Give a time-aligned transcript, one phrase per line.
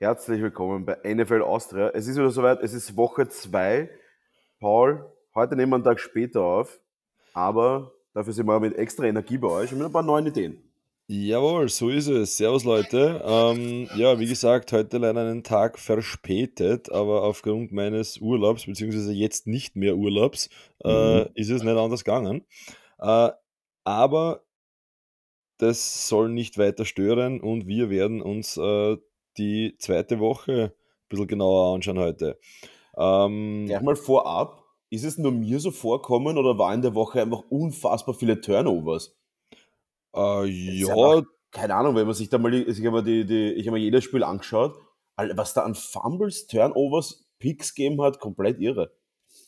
[0.00, 1.90] Herzlich willkommen bei NFL Austria.
[1.90, 3.90] Es ist wieder soweit, es ist Woche 2.
[4.60, 6.80] Paul, heute nehmen wir einen Tag später auf,
[7.34, 10.62] aber dafür sind wir mit extra Energie bei euch und mit ein paar neuen Ideen.
[11.08, 12.36] Jawohl, so ist es.
[12.36, 13.22] Servus Leute.
[13.24, 19.46] Ähm, ja, wie gesagt, heute leider einen Tag verspätet, aber aufgrund meines Urlaubs, beziehungsweise jetzt
[19.48, 20.48] nicht mehr Urlaubs,
[20.84, 21.30] äh, Mhm.
[21.34, 22.44] ist es nicht anders gegangen.
[23.00, 23.30] Äh,
[23.84, 24.44] aber
[25.58, 28.96] das soll nicht weiter stören und wir werden uns äh,
[29.38, 32.38] die zweite Woche ein bisschen genauer anschauen heute.
[32.96, 37.22] Ähm, Gleich mal vorab, ist es nur mir so vorkommen oder war in der Woche
[37.22, 39.16] einfach unfassbar viele Turnovers?
[40.14, 43.52] äh, ja, einfach, keine Ahnung, wenn man sich da mal, ich habe mir, die, die,
[43.52, 44.76] ich hab mir jedes Spiel angeschaut,
[45.16, 48.92] was da an Fumbles, Turnovers, Picks gegeben hat, komplett irre.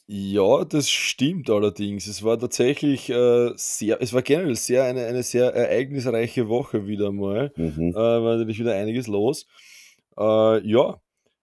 [0.07, 2.09] Ja, das stimmt allerdings.
[2.09, 7.13] Es war tatsächlich äh, sehr, es war generell sehr eine, eine sehr ereignisreiche Woche wieder
[7.13, 7.53] mal.
[7.57, 7.91] Mhm.
[7.91, 9.47] Äh, war natürlich wieder einiges los.
[10.21, 11.01] Äh, ja,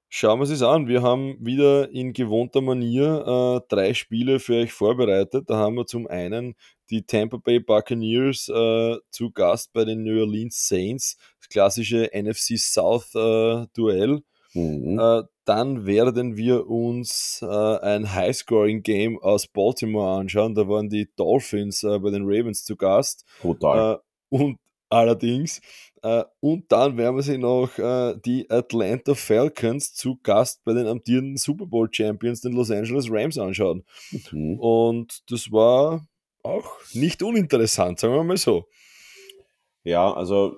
[0.08, 0.88] schauen wir es uns an.
[0.88, 5.50] Wir haben wieder in gewohnter Manier äh, drei Spiele für euch vorbereitet.
[5.50, 6.56] Da haben wir zum einen
[6.90, 12.58] die Tampa Bay Buccaneers äh, zu Gast bei den New Orleans Saints, das klassische NFC
[12.58, 14.22] South äh, Duell.
[14.54, 15.00] Mhm.
[15.00, 17.46] Äh, dann werden wir uns äh,
[17.80, 20.56] ein High-Scoring-Game aus Baltimore anschauen.
[20.56, 23.26] Da waren die Dolphins bei den Ravens zu Gast.
[23.44, 23.96] Äh,
[24.30, 25.62] und allerdings,
[26.40, 31.38] und dann werden wir sie noch äh, die Atlanta Falcons zu Gast bei den amtierenden
[31.38, 33.84] Super Bowl Champions, den Los Angeles Rams, anschauen.
[34.32, 34.60] Mhm.
[34.60, 36.08] Und das war
[36.44, 38.68] auch nicht uninteressant, sagen wir mal so.
[39.84, 40.58] Ja, also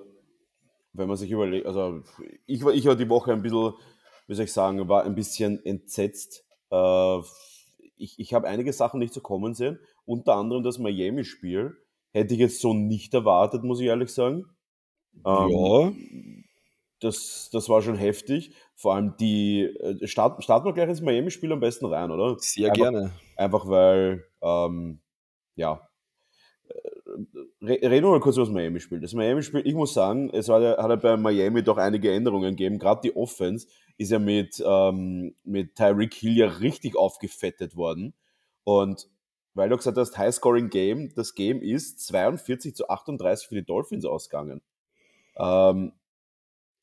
[0.92, 2.02] wenn man sich überlegt, also
[2.46, 3.72] ich war, ich war die Woche ein bisschen,
[4.26, 6.44] wie soll ich sagen, war ein bisschen entsetzt.
[6.70, 7.18] Äh,
[7.96, 11.76] ich ich habe einige Sachen nicht so kommen sehen, unter anderem das Miami-Spiel.
[12.12, 14.44] Hätte ich jetzt so nicht erwartet, muss ich ehrlich sagen.
[15.24, 15.92] Ähm, ja,
[17.00, 18.54] das, das war schon heftig.
[18.74, 22.36] Vor allem die, äh, starten, starten wir gleich ins Miami-Spiel am besten rein, oder?
[22.38, 23.12] sehr Einfach, gerne.
[23.36, 25.00] einfach weil, ähm,
[25.56, 25.80] ja,
[27.62, 29.00] Re reden wir mal kurz über das Miami-Spiel.
[29.00, 32.50] Das Miami-Spiel, ich muss sagen, es hat ja, hat ja bei Miami doch einige Änderungen
[32.56, 32.78] gegeben.
[32.78, 33.66] Gerade die Offense
[33.98, 38.14] ist ja mit, ähm, mit Tyreek Hill ja richtig aufgefettet worden.
[38.64, 39.08] Und
[39.54, 44.62] weil du gesagt hast, High-Scoring-Game, das Game ist 42 zu 38 für die Dolphins ausgegangen.
[45.40, 45.92] Ähm,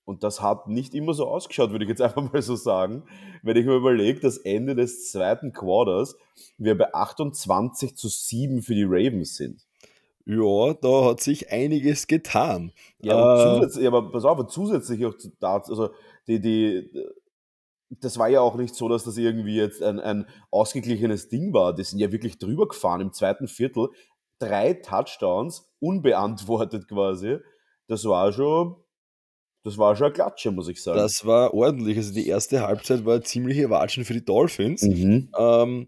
[0.06, 3.04] und das hat nicht immer so ausgeschaut, würde ich jetzt einfach mal so sagen.
[3.44, 6.16] Wenn ich mir überlege, das Ende des zweiten Quarters,
[6.58, 9.68] wir bei 28 zu 7 für die Ravens sind.
[10.26, 12.72] Ja, da hat sich einiges getan.
[13.02, 15.90] Ja, Äh, ja, aber pass auf, zusätzlich auch zu- dazu, also
[16.28, 16.90] die, die,
[17.90, 21.74] das war ja auch nicht so, dass das irgendwie jetzt ein, ein ausgeglichenes Ding war.
[21.74, 23.90] Die sind ja wirklich drüber gefahren im zweiten Viertel.
[24.40, 27.38] Drei Touchdowns, unbeantwortet quasi.
[27.88, 28.76] Das war schon,
[29.64, 30.98] das war schon eine Klatsche, muss ich sagen.
[30.98, 31.98] Das war ordentlich.
[31.98, 34.84] Also die erste Halbzeit war ziemliche Watschen für die Dolphins.
[34.84, 35.30] Mhm.
[35.38, 35.88] Ähm,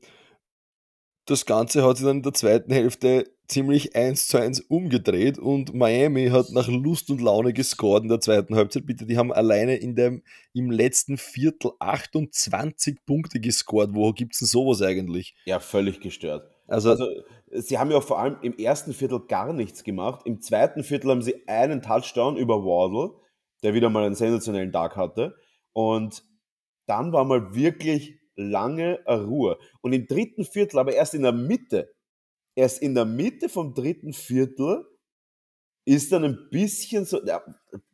[1.26, 5.74] das Ganze hat sich dann in der zweiten Hälfte ziemlich eins zu eins umgedreht und
[5.74, 8.86] Miami hat nach Lust und Laune gescored in der zweiten Halbzeit.
[8.86, 10.24] Bitte, die haben alleine in dem,
[10.54, 13.94] im letzten Viertel 28 Punkte gescored.
[13.94, 15.36] Wo gibt es denn sowas eigentlich?
[15.46, 16.50] Ja, völlig gestört.
[16.68, 17.08] Also, Also,
[17.52, 20.22] sie haben ja vor allem im ersten Viertel gar nichts gemacht.
[20.26, 23.16] Im zweiten Viertel haben sie einen Touchdown über Waddle,
[23.64, 25.36] der wieder mal einen sensationellen Tag hatte.
[25.74, 26.24] Und
[26.86, 29.58] dann war mal wirklich lange Ruhe.
[29.82, 31.94] Und im dritten Viertel, aber erst in der Mitte,
[32.56, 34.86] erst in der Mitte vom dritten Viertel
[35.86, 37.42] ist dann ein bisschen so, ja,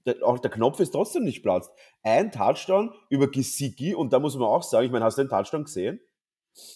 [0.05, 1.71] der, auch der Knopf ist trotzdem nicht platzt.
[2.03, 5.29] Ein Touchdown über Gesicki und da muss man auch sagen, ich meine, hast du den
[5.29, 5.99] Touchdown gesehen?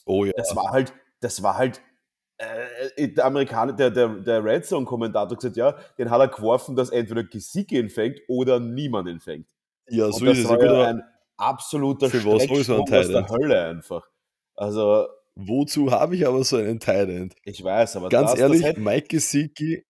[0.05, 0.33] oh ja.
[0.35, 1.81] Das war halt, das war halt,
[2.39, 6.89] äh, der Amerikaner, der, der, der Red Zone-Kommentator gesagt, ja, den hat er geworfen, dass
[6.89, 9.47] entweder Gesicki ihn fängt oder niemand ihn fängt.
[9.89, 10.49] Ja, Und so ist es.
[10.49, 11.03] war Ja, ja ein
[11.37, 13.29] absoluter Für was so ein aus der?
[13.29, 14.07] Hölle einfach.
[14.55, 17.35] Also, wozu habe ich aber so einen End?
[17.43, 19.85] ich weiß, aber Ganz das, ehrlich, das hätte, Mike Gesicki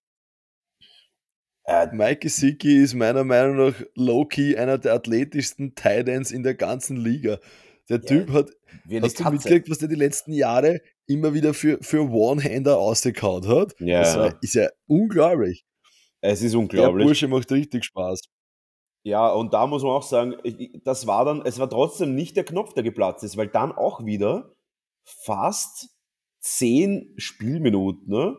[1.69, 6.55] äh, Mike Gesicki ist meiner Meinung nach low-key einer der athletischsten Tight Ends in der
[6.55, 7.37] ganzen Liga.
[7.89, 8.49] Der ja, Typ hat,
[8.85, 12.77] wie eine hast du mitgekriegt, was der die letzten Jahre immer wieder für, für One-Hander
[12.77, 13.73] ausgekaut hat?
[13.79, 14.37] Ja, Das war, ja.
[14.41, 15.65] ist ja unglaublich.
[16.21, 17.05] es ist Der unglaublich.
[17.05, 18.21] Bursche macht richtig Spaß.
[19.03, 20.35] Ja, und da muss man auch sagen,
[20.83, 24.05] das war dann, es war trotzdem nicht der Knopf, der geplatzt ist, weil dann auch
[24.05, 24.53] wieder
[25.03, 25.89] fast
[26.41, 28.37] zehn Spielminuten ne,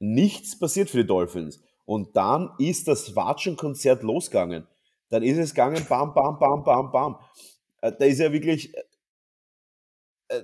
[0.00, 1.62] nichts passiert für die Dolphins.
[1.86, 4.66] Und dann ist das Watschenkonzert losgegangen.
[5.10, 7.18] Dann ist es gegangen, bam, bam, bam, bam, bam.
[7.80, 8.74] Äh, Da ist ja wirklich,
[10.28, 10.42] äh, äh,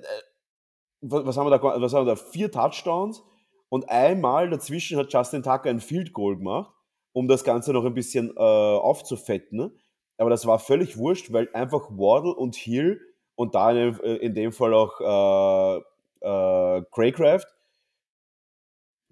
[1.00, 3.22] was haben wir da, was haben wir da, vier Touchdowns
[3.68, 6.72] und einmal dazwischen hat Justin Tucker ein Field Goal gemacht,
[7.12, 9.78] um das Ganze noch ein bisschen äh, aufzufetten.
[10.18, 13.00] aber das war völlig wurscht, weil einfach Wardle und Hill
[13.34, 15.80] und da in, in dem Fall auch äh,
[16.20, 17.46] äh, Craycraft.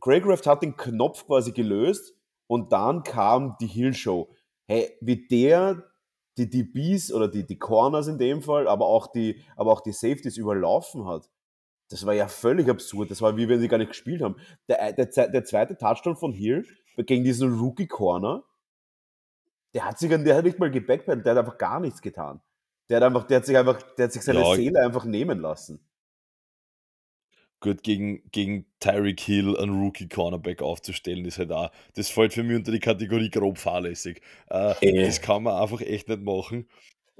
[0.00, 2.14] Craycraft hat den Knopf quasi gelöst
[2.46, 4.29] und dann kam die Hill Show.
[4.67, 5.84] Hey, wie der
[6.37, 9.93] die DBs oder die, die Corners in dem Fall, aber auch die, aber auch die
[9.93, 11.29] Safeties überlaufen hat.
[11.88, 13.11] Das war ja völlig absurd.
[13.11, 14.37] Das war wie wenn sie gar nicht gespielt haben.
[14.69, 18.44] Der, der, der zweite Touchdown von Hill gegen diesen Rookie Corner,
[19.75, 22.40] der hat sich, der hat nicht mal gebackpaddelt, der hat einfach gar nichts getan.
[22.88, 24.55] Der hat einfach, der hat sich einfach, der hat sich seine ja.
[24.55, 25.81] Seele einfach nehmen lassen.
[27.61, 32.56] Gut, gegen, gegen Tyreek Hill einen Rookie-Cornerback aufzustellen, ist halt auch, das fällt für mich
[32.56, 34.23] unter die Kategorie grob fahrlässig.
[34.49, 35.05] Äh, äh.
[35.05, 36.69] Das kann man einfach echt nicht machen.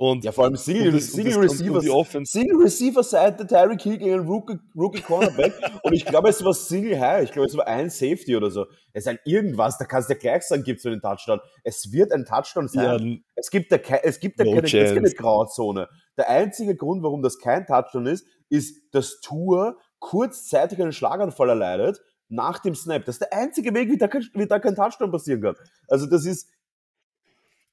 [0.01, 1.81] Und, ja, vor allem Single, das, Single Receiver,
[2.25, 5.55] Single Receiver Seite Tyreek Hill gegen einen Rookie, Rookie Cornerback.
[5.83, 7.25] und ich glaube, es war Single High.
[7.25, 8.67] Ich glaube, es war ein Safety oder so.
[8.93, 11.41] Es ist ein irgendwas, da kannst du ja gleich sagen, gibt es einen Touchdown.
[11.65, 13.07] Es wird ein Touchdown sein.
[13.09, 15.89] Ja, es gibt da, es gibt da no keine, es gibt keine Grauzone.
[16.17, 22.01] Der einzige Grund, warum das kein Touchdown ist, ist, dass Tour kurzzeitig einen Schlaganfall erleidet
[22.29, 23.05] nach dem Snap.
[23.05, 25.57] Das ist der einzige Weg, wie da kein, wie da kein Touchdown passieren kann.
[25.89, 26.49] Also das ist,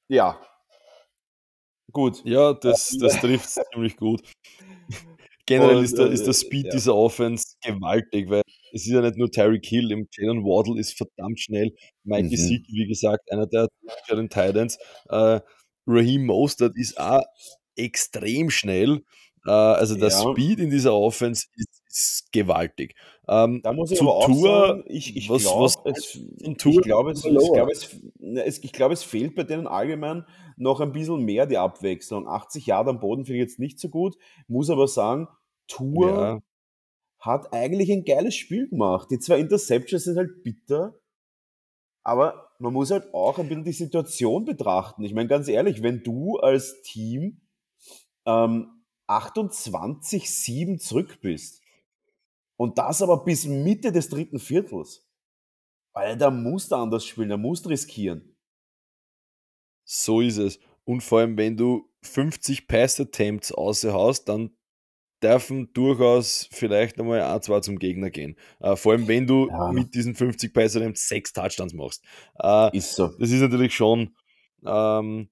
[0.08, 0.40] ja,
[1.96, 2.22] gut.
[2.24, 4.22] Ja, das, das trifft ziemlich gut.
[5.46, 6.72] Generell Und, ist, der, ist der äh, Speed ja.
[6.72, 10.96] dieser Offense gewaltig, weil es ist ja nicht nur Tyreek Hill, im Jalen Waddle ist
[10.96, 11.72] verdammt schnell.
[12.04, 12.30] Mike mhm.
[12.30, 13.68] Gesicki, wie gesagt, einer der
[14.28, 14.76] Titans.
[15.08, 15.40] Äh,
[15.86, 17.22] Raheem Mostert ist auch
[17.76, 19.02] extrem schnell.
[19.46, 20.32] Äh, also der ja.
[20.32, 22.94] Speed in dieser Offense ist, ist gewaltig.
[23.28, 25.76] Ähm, da muss ich aber auch Tour, sagen, ich, ich glaube, es,
[26.44, 28.00] ich glaube, es, es,
[28.44, 30.24] es, ich glaube, es fehlt bei denen allgemein
[30.56, 32.26] noch ein bisschen mehr die Abwechslung.
[32.26, 34.16] 80 Jahre am Boden finde ich jetzt nicht so gut,
[34.48, 35.28] muss aber sagen,
[35.68, 36.42] Tour ja.
[37.18, 39.10] hat eigentlich ein geiles Spiel gemacht.
[39.10, 40.98] Die zwei Interceptions sind halt bitter,
[42.02, 45.02] aber man muss halt auch ein bisschen die Situation betrachten.
[45.02, 47.40] Ich meine, ganz ehrlich, wenn du als Team
[48.26, 51.62] ähm, 28-7 zurück bist.
[52.56, 55.06] Und das aber bis Mitte des dritten Viertels.
[55.92, 58.35] Weil da musst du anders spielen, da musst du riskieren.
[59.86, 60.58] So ist es.
[60.84, 64.50] Und vor allem, wenn du 50 Pass-Attempts außerhaust, dann
[65.22, 68.36] dürfen durchaus vielleicht nochmal ein, zwei zum Gegner gehen.
[68.60, 69.72] Uh, vor allem, wenn du ja.
[69.72, 72.04] mit diesen 50 Pass-Attempts sechs Touchdowns machst.
[72.42, 73.08] Uh, ist so.
[73.18, 74.14] Das ist natürlich schon,
[74.66, 75.30] ähm,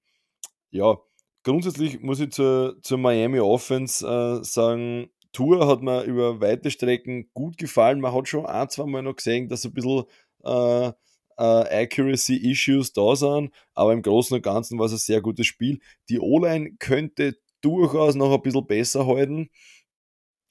[0.71, 0.97] ja,
[1.43, 7.29] grundsätzlich muss ich zur, zur Miami Offense äh, sagen, Tour hat mir über weite Strecken
[7.33, 7.99] gut gefallen.
[7.99, 10.05] Man hat schon ein, zwei Mal noch gesehen, dass ein bisschen
[10.45, 10.93] äh, äh,
[11.43, 15.79] Accuracy-Issues da sind, aber im Großen und Ganzen war es ein sehr gutes Spiel.
[16.09, 19.49] Die O-Line könnte durchaus noch ein bisschen besser halten.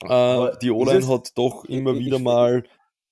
[0.02, 2.64] Äh, die O-Line hat doch immer ich, wieder ich, mal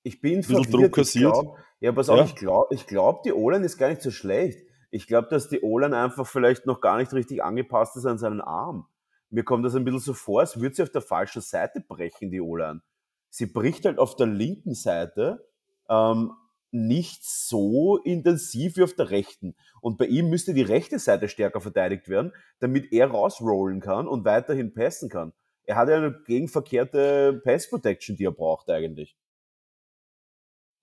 [0.03, 1.33] ich bin ein bisschen Druck kassiert.
[1.33, 2.25] Glaub, ja, pass auf, ja?
[2.25, 4.59] ich glaube, ich glaub, die O-Line ist gar nicht so schlecht.
[4.91, 8.41] Ich glaube, dass die O-Line einfach vielleicht noch gar nicht richtig angepasst ist an seinen
[8.41, 8.87] Arm.
[9.31, 12.31] Mir kommt das ein bisschen so vor, als würde sie auf der falschen Seite brechen,
[12.31, 12.83] die O-Line.
[13.31, 15.49] Sie bricht halt auf der linken Seite
[15.89, 16.33] ähm,
[16.73, 19.55] nicht so intensiv wie auf der rechten.
[19.81, 24.25] Und bei ihm müsste die rechte Seite stärker verteidigt werden, damit er rausrollen kann und
[24.25, 25.33] weiterhin passen kann.
[25.65, 29.17] Er hat ja eine gegenverkehrte Pass Protection, die er braucht eigentlich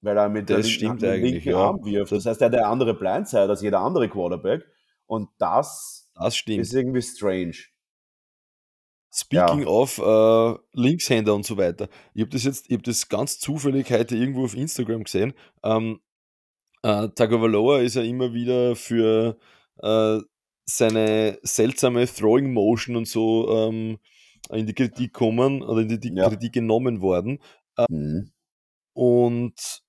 [0.02, 1.58] weil er mit das der linken, linken ja.
[1.58, 2.12] Arm wirft.
[2.12, 4.66] Das heißt, er hat eine andere Blindside als jeder andere Quarterback.
[5.06, 7.56] Und das, das ist irgendwie strange.
[9.12, 9.68] Speaking ja.
[9.68, 11.90] of äh, Linkshänder und so weiter.
[12.14, 15.34] Ich habe das jetzt, ich habe das ganz zufällig heute irgendwo auf Instagram gesehen.
[15.64, 16.00] Ähm,
[16.84, 19.38] äh, Tagovailoa ist ja immer wieder für
[19.82, 20.20] äh,
[20.66, 23.98] seine seltsame Throwing Motion und so ähm,
[24.52, 26.30] in die Kritik kommen oder in die, ja.
[26.30, 27.40] Kritik genommen worden.
[27.78, 28.32] Äh, mhm.
[28.94, 29.82] Und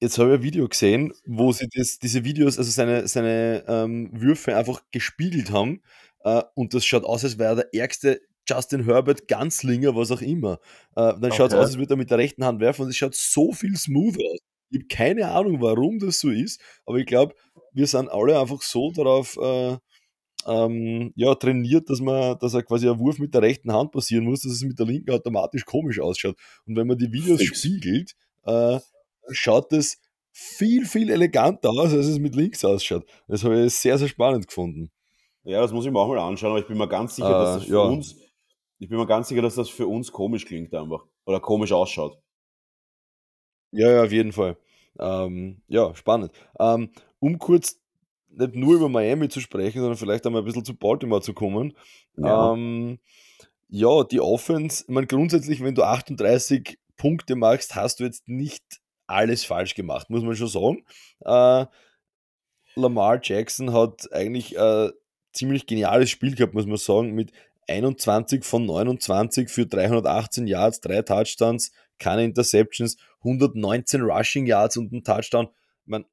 [0.00, 4.10] jetzt habe ich ein Video gesehen, wo sie das, diese Videos, also seine, seine ähm,
[4.12, 5.82] Würfe einfach gespiegelt haben.
[6.20, 10.22] Äh, und das schaut aus, als wäre er der ärgste Justin Herbert Ganzlinger, was auch
[10.22, 10.54] immer.
[10.94, 11.36] Äh, dann okay.
[11.36, 13.52] schaut es aus, als würde er mit der rechten Hand werfen und es schaut so
[13.52, 14.38] viel smooth aus.
[14.70, 17.34] Ich habe keine Ahnung, warum das so ist, aber ich glaube,
[17.72, 19.76] wir sind alle einfach so darauf äh,
[20.46, 24.24] ähm, ja, trainiert, dass man, dass er quasi ein Wurf mit der rechten Hand passieren
[24.24, 26.36] muss, dass es mit der linken automatisch komisch ausschaut.
[26.66, 27.58] Und wenn man die Videos Fix.
[27.58, 28.14] spiegelt,
[28.44, 28.78] äh,
[29.30, 29.98] schaut es
[30.30, 33.04] viel, viel eleganter aus, als es mit links ausschaut.
[33.26, 34.90] Das habe ich sehr, sehr spannend gefunden.
[35.44, 37.54] Ja, das muss ich mir auch mal anschauen, aber ich bin mir ganz sicher, dass
[37.56, 37.82] das äh, für ja.
[37.82, 38.16] uns,
[38.78, 41.04] ich bin mir ganz sicher, dass das für uns komisch klingt einfach.
[41.24, 42.18] Oder komisch ausschaut.
[43.72, 44.56] Ja, ja, auf jeden Fall.
[44.98, 46.32] Ähm, ja, spannend.
[46.58, 47.80] Ähm, um kurz
[48.30, 51.76] nicht nur über Miami zu sprechen, sondern vielleicht einmal ein bisschen zu Baltimore zu kommen.
[52.16, 52.98] Ja, ähm,
[53.68, 58.64] ja die Offense, ich meine, grundsätzlich, wenn du 38 Punkte machst, hast du jetzt nicht
[59.06, 60.84] alles falsch gemacht, muss man schon sagen.
[61.20, 61.66] Äh,
[62.74, 64.90] Lamar Jackson hat eigentlich äh,
[65.32, 67.32] ziemlich geniales Spiel gehabt, muss man sagen, mit
[67.68, 75.04] 21 von 29 für 318 Yards, drei Touchdowns, keine Interceptions, 119 Rushing Yards und ein
[75.04, 75.48] Touchdown.
[75.84, 76.04] Man,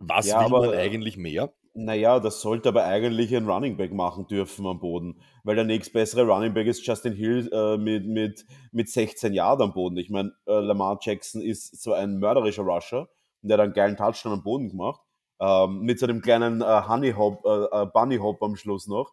[0.00, 1.52] was ja, will aber, man eigentlich mehr?
[1.74, 6.26] Naja, das sollte aber eigentlich ein Running Back machen dürfen am Boden, weil der nächstbessere
[6.26, 9.96] Running Back ist Justin Hill äh, mit, mit, mit 16 Jahren am Boden.
[9.96, 13.08] Ich meine, äh, Lamar Jackson ist so ein mörderischer Rusher
[13.42, 15.00] und der hat einen geilen Touchdown am Boden gemacht,
[15.40, 19.12] ähm, mit so einem kleinen äh, Honey Hop, äh, äh, Bunny Hop am Schluss noch.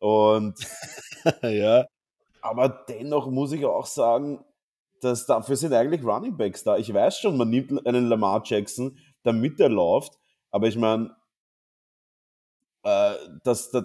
[0.00, 0.54] Und
[1.42, 1.86] ja.
[2.42, 4.44] Aber dennoch muss ich auch sagen,
[5.00, 6.76] dass dafür sind eigentlich Running Backs da.
[6.76, 10.18] Ich weiß schon, man nimmt einen Lamar Jackson, damit er läuft,
[10.50, 11.14] aber ich meine,
[12.82, 13.14] äh,
[13.44, 13.84] dass, dass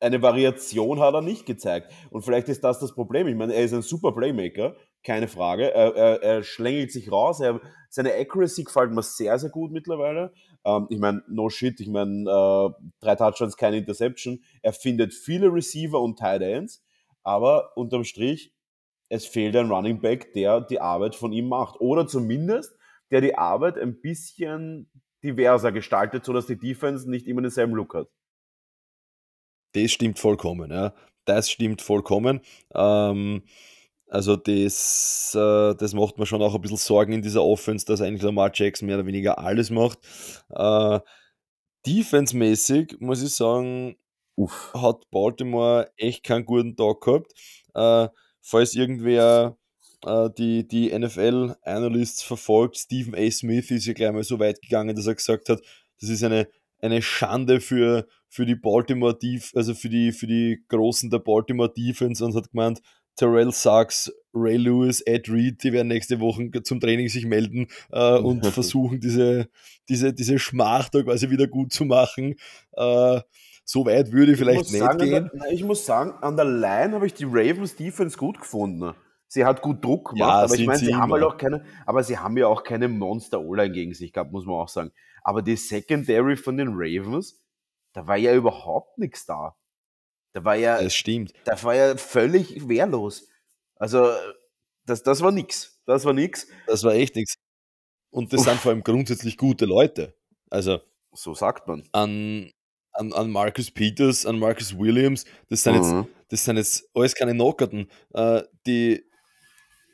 [0.00, 1.92] eine Variation hat er nicht gezeigt.
[2.10, 3.26] Und vielleicht ist das das Problem.
[3.26, 5.72] Ich meine, er ist ein super Playmaker, keine Frage.
[5.72, 7.40] Er, er, er schlängelt sich raus.
[7.40, 10.32] Er, seine Accuracy gefällt mir sehr, sehr gut mittlerweile.
[10.64, 11.80] Ähm, ich meine, no shit.
[11.80, 14.42] Ich meine, äh, drei Touchdowns, keine Interception.
[14.62, 16.84] Er findet viele Receiver und Tight Ends.
[17.22, 18.54] Aber unterm Strich,
[19.08, 21.80] es fehlt ein Running Back, der die Arbeit von ihm macht.
[21.80, 22.76] Oder zumindest,
[23.10, 24.90] der die Arbeit ein bisschen
[25.24, 28.08] diverser gestaltet, sodass die Defense nicht immer denselben Look hat.
[29.72, 30.94] Das stimmt vollkommen, ja.
[31.24, 32.40] Das stimmt vollkommen.
[32.74, 33.42] Ähm,
[34.08, 38.00] also das, äh, das macht mir schon auch ein bisschen Sorgen in dieser Offense, dass
[38.00, 39.98] eigentlich Lamar Jackson mehr oder weniger alles macht.
[40.50, 41.00] Äh,
[41.86, 43.96] Defense-mäßig muss ich sagen,
[44.36, 44.72] Uff.
[44.74, 47.32] hat Baltimore echt keinen guten Tag gehabt.
[47.74, 48.08] Äh,
[48.40, 49.58] falls irgendwer
[50.04, 52.76] äh, die, die NFL-Analysts verfolgt.
[52.76, 53.30] Stephen A.
[53.30, 55.60] Smith ist ja gleich mal so weit gegangen, dass er gesagt hat,
[56.00, 56.48] das ist eine,
[56.80, 61.72] eine Schande für, für die Baltimore Def also für die, für die Großen der Baltimore
[61.72, 62.80] Defense und hat gemeint,
[63.18, 68.18] Terrell Sachs, Ray Lewis, Ed Reed, die werden nächste Woche zum Training sich melden äh,
[68.18, 69.48] und versuchen, diese,
[69.88, 72.36] diese, diese Schmach da quasi wieder gut zu machen.
[72.72, 73.20] Äh,
[73.64, 75.30] so weit würde ich vielleicht nicht sagen, gehen.
[75.34, 78.94] Der, ich muss sagen, an der Line habe ich die Ravens Defense gut gefunden.
[79.26, 81.62] Sie hat gut Druck gemacht, ja, aber ich meine, sie, sie haben halt auch keine,
[81.84, 84.90] aber sie haben ja auch keine Monster O-Line gegen sich gehabt, muss man auch sagen.
[85.22, 87.38] Aber die Secondary von den Ravens,
[87.92, 89.54] da war ja überhaupt nichts da.
[90.38, 91.32] Da war ja, das stimmt.
[91.44, 93.26] Da war ja völlig wehrlos.
[93.74, 94.12] Also,
[94.86, 95.80] das, das war nix.
[95.84, 96.46] Das war nix.
[96.68, 97.34] Das war echt nichts.
[98.10, 98.46] Und das Uff.
[98.46, 100.14] sind vor allem grundsätzlich gute Leute.
[100.48, 100.78] Also,
[101.12, 101.88] so sagt man.
[101.90, 102.52] An,
[102.92, 105.82] an, an Marcus Peters, an Marcus Williams, das sind, mhm.
[105.82, 107.90] jetzt, das sind jetzt alles keine Knockerten.
[108.14, 109.02] Äh, die,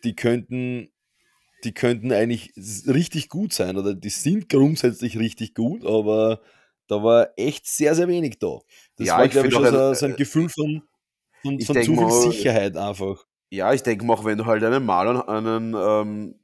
[0.04, 0.92] die könnten,
[1.64, 2.52] die könnten eigentlich
[2.86, 6.42] richtig gut sein oder die sind grundsätzlich richtig gut, aber
[6.86, 8.58] da war echt sehr, sehr wenig da.
[8.96, 10.82] Das ja, war, glaube ich, schon so, so, ein Gefühl von,
[11.42, 13.24] von, von zu viel Sicherheit einfach.
[13.50, 16.34] Ja, ich denke mal, auch wenn du halt einen Mal einen, ähm,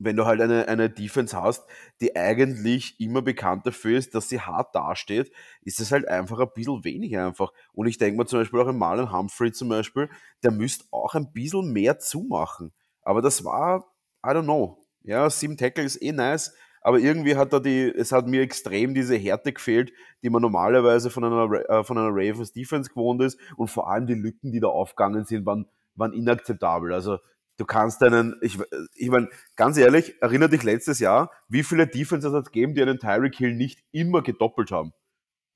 [0.00, 1.66] wenn du halt eine, eine Defense hast,
[2.00, 5.30] die eigentlich immer bekannt dafür ist, dass sie hart dasteht,
[5.62, 7.52] ist es halt einfach ein bisschen wenig einfach.
[7.72, 10.08] Und ich denke mal zum Beispiel auch im Marlon Humphrey zum Beispiel,
[10.42, 12.72] der müsste auch ein bisschen mehr zumachen.
[13.02, 13.92] Aber das war,
[14.24, 14.86] I don't know.
[15.02, 18.94] Ja, sieben Tackle ist eh nice, aber irgendwie hat da die, es hat mir extrem
[18.94, 23.38] diese Härte gefehlt, die man normalerweise von einer, äh, von einer Ravens Defense gewohnt ist
[23.56, 26.92] und vor allem die Lücken, die da aufgegangen sind, waren, waren inakzeptabel.
[26.92, 27.18] Also
[27.58, 28.58] du kannst einen, ich,
[28.94, 32.82] ich meine, ganz ehrlich, erinnere dich letztes Jahr, wie viele Defenses hat es gegeben, die
[32.82, 34.92] einen Tyreek Hill nicht immer gedoppelt haben.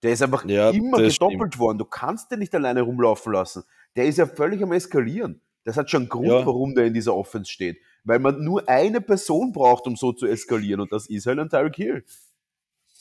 [0.02, 1.58] Der ist einfach ja, immer gedoppelt stimmt.
[1.58, 1.78] worden.
[1.78, 3.64] Du kannst den nicht alleine rumlaufen lassen.
[3.96, 5.40] Der ist ja völlig am Eskalieren.
[5.64, 6.44] Das hat schon einen Grund, ja.
[6.44, 7.78] warum der in dieser Offense steht.
[8.04, 10.80] Weil man nur eine Person braucht, um so zu eskalieren.
[10.80, 12.04] Und das ist halt ein Tyreek Hill.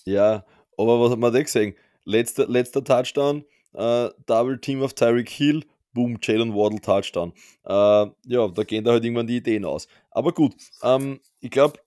[0.06, 0.46] Ja,
[0.78, 1.76] aber was hat man da gesehen?
[2.06, 7.34] Letzter, letzter Touchdown, äh, Double Team of Tyreek Hill, boom, Jalen Waddle Touchdown.
[7.66, 7.72] Äh,
[8.26, 9.88] ja, da gehen da halt irgendwann die Ideen aus.
[10.12, 11.80] Aber gut, ähm, ich glaube,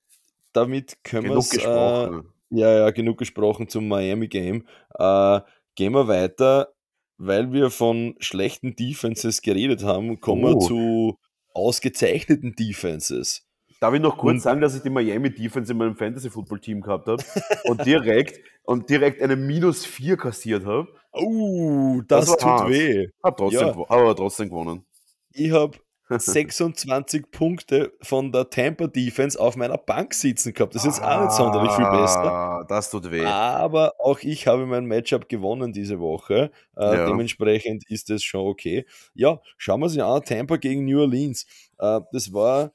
[0.53, 1.53] damit können wir es.
[1.57, 4.67] Äh, ja, ja, genug gesprochen zum Miami Game.
[4.99, 5.41] Äh,
[5.75, 6.73] gehen wir weiter,
[7.19, 10.49] weil wir von schlechten Defenses geredet haben, kommen oh.
[10.49, 11.19] wir zu
[11.57, 13.47] ausgezeichneten Defenses.
[13.81, 16.61] Darf ich noch kurz und, sagen, dass ich die Miami Defense in meinem Fantasy Football
[16.61, 17.23] Team gehabt habe
[17.65, 20.89] und direkt und direkt eine minus 4 kassiert habe?
[21.13, 22.71] Oh, das, das tut hart.
[22.71, 23.09] weh.
[23.23, 23.85] Hat trotzdem, ja.
[23.89, 24.85] aber trotzdem gewonnen.
[25.33, 25.79] Ich habe
[26.19, 30.75] 26 Punkte von der Tampa Defense auf meiner Bank sitzen gehabt.
[30.75, 32.33] Das ist jetzt ah, auch nicht sonderlich viel besser.
[32.33, 33.25] Ah, das tut weh.
[33.25, 36.51] Aber auch ich habe mein Matchup gewonnen diese Woche.
[36.77, 37.07] Äh, ja.
[37.07, 38.87] Dementsprechend ist es schon okay.
[39.15, 40.23] Ja, schauen wir uns an.
[40.23, 41.47] Tampa gegen New Orleans.
[41.79, 42.73] Äh, das war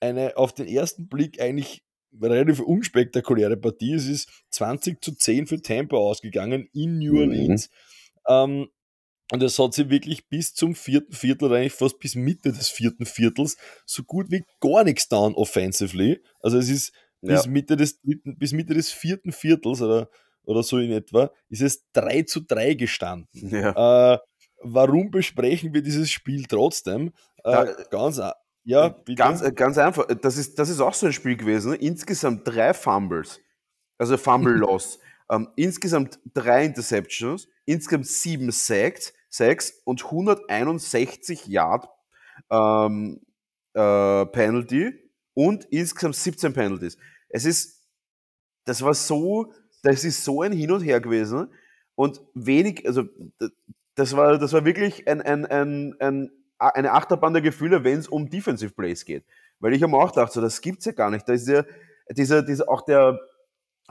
[0.00, 1.84] eine auf den ersten Blick eigentlich
[2.20, 3.94] relativ unspektakuläre Partie.
[3.94, 7.18] Es ist 20 zu 10 für Tampa ausgegangen in New mhm.
[7.20, 7.70] Orleans.
[7.70, 7.74] Mhm.
[8.28, 8.68] Ähm,
[9.32, 12.68] und es hat sich wirklich bis zum vierten Viertel, oder eigentlich fast bis Mitte des
[12.68, 16.22] vierten Viertels, so gut wie gar nichts down offensively.
[16.40, 20.08] Also es ist bis, Mitte, des, bis Mitte des vierten Viertels oder
[20.46, 23.28] oder so in etwa, ist es 3 zu 3 gestanden.
[23.50, 24.14] Ja.
[24.14, 24.18] Äh,
[24.62, 27.14] warum besprechen wir dieses Spiel trotzdem?
[27.38, 29.14] Äh, Da- ganz, a- ja, bitte.
[29.14, 30.06] Ganz, äh, ganz einfach.
[30.20, 31.70] Das ist, das ist auch so ein Spiel gewesen.
[31.70, 31.76] ne?
[31.76, 33.40] Insgesamt drei Fumbles.
[33.96, 34.98] Also Fumble Loss.
[35.30, 37.48] ähm, insgesamt drei Interceptions.
[37.64, 41.88] Insgesamt sieben Sacks, Sacks und 161 Yard
[42.50, 43.20] ähm,
[43.74, 46.96] äh, Penalty und insgesamt 17 Penalties.
[47.28, 47.88] Es ist,
[48.64, 51.52] das war so, das ist so ein Hin und Her gewesen
[51.96, 53.04] und wenig, also
[53.96, 58.08] das war, das war wirklich ein, ein, ein, ein, eine Achterbahn der Gefühle, wenn es
[58.08, 59.24] um Defensive Plays geht.
[59.58, 61.28] Weil ich habe mir auch gedacht, so, das gibt's ja gar nicht.
[61.28, 61.64] Da ist ja
[62.10, 63.18] dieser, dieser, auch der,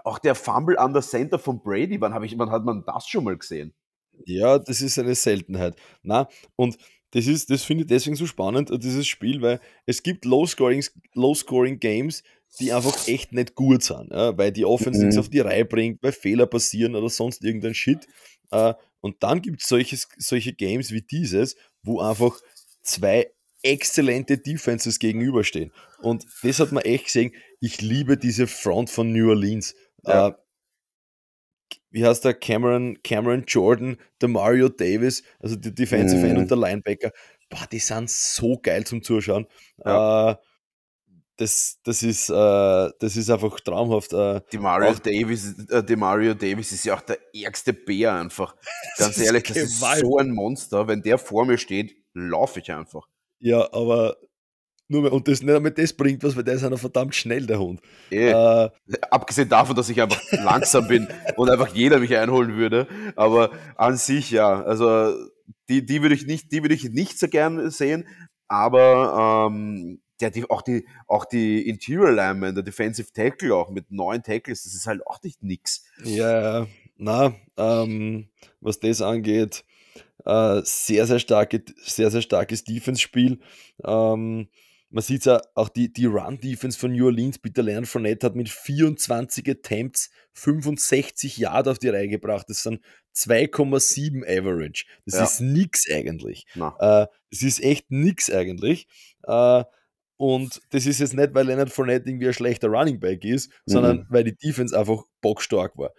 [0.05, 3.25] auch der Fumble an der Center von Brady, wann, ich, wann hat man das schon
[3.25, 3.73] mal gesehen?
[4.25, 5.75] Ja, das ist eine Seltenheit.
[6.01, 6.77] Na, und
[7.11, 11.33] das ist, das finde ich deswegen so spannend, dieses Spiel, weil es gibt Low-Scoring Low
[11.33, 12.23] -Scoring Games,
[12.59, 15.05] die einfach echt nicht gut sind, ja, weil die Offense Mhm.
[15.07, 18.07] nichts auf die Reihe bringt, weil Fehler passieren oder sonst irgendein Shit.
[18.51, 19.67] Äh, Und dann gibt es
[20.17, 22.39] solche Games wie dieses, wo einfach
[22.83, 23.29] zwei
[23.63, 25.71] exzellente Defenses gegenüberstehen.
[26.01, 27.33] Und das hat man echt gesehen.
[27.59, 29.75] Ich liebe diese Front von New Orleans.
[30.05, 30.29] Ja.
[30.29, 30.33] Äh,
[31.93, 36.29] wie heißt der Cameron, Cameron Jordan, der Mario Davis, also die Defensive Mhm.
[36.31, 37.11] End und der Linebacker,
[37.49, 39.47] boah, die sind so geil zum Zuschauen.
[39.85, 40.31] Ja.
[40.31, 40.35] Äh,
[41.37, 42.33] das, das, ist, äh,
[42.99, 44.13] das ist einfach traumhaft.
[44.13, 48.13] Äh, Die Mario Auch- Davis, äh, die Mario Davis ist ja auch der ärgste Bär
[48.13, 48.55] einfach.
[48.97, 50.87] Ganz Das ehrlich, das ist so ein Monster.
[50.87, 53.07] Wenn der vor mir steht, laufe ich einfach.
[53.39, 54.17] ja, aber
[54.87, 57.45] nur mehr, und das nicht einmal das bringt was, weil der ist einer verdammt schnell,
[57.45, 57.81] der Hund.
[58.11, 58.29] Eh.
[58.29, 58.69] Äh,
[59.09, 62.87] Abgesehen davon, dass ich einfach langsam bin und einfach jeder mich einholen würde.
[63.15, 65.13] Aber an sich ja, also
[65.69, 68.07] die, die würde ich nicht, die würde ich nicht so gern sehen.
[68.47, 73.91] Aber ähm, ja, die, auch die, auch die Interior Lineman, der Defensive Tackle auch mit
[73.91, 75.83] neun Tackles, das ist halt auch nicht nix.
[76.03, 76.67] Ja, ja.
[76.97, 78.29] na, ähm,
[78.61, 79.63] was das angeht,
[80.25, 83.39] äh, sehr, sehr, starke, sehr, sehr starkes Defense-Spiel.
[83.83, 84.47] Ähm,
[84.93, 87.39] man sieht ja auch die, die Run-Defense von New Orleans.
[87.39, 92.45] Peter Leonard Fournette hat mit 24 Attempts 65 Yard auf die Reihe gebracht.
[92.47, 92.79] Das sind
[93.15, 94.85] 2,7 Average.
[95.05, 95.23] Das Ja.
[95.25, 96.45] ist nix eigentlich.
[96.79, 98.87] Äh, das ist echt nix eigentlich.
[99.23, 99.63] Äh,
[100.17, 103.97] und das ist jetzt nicht, weil Leonard Fournette irgendwie ein schlechter Running Back ist, sondern
[103.97, 104.05] Mhm.
[104.09, 105.91] weil die Defense einfach bockstark war.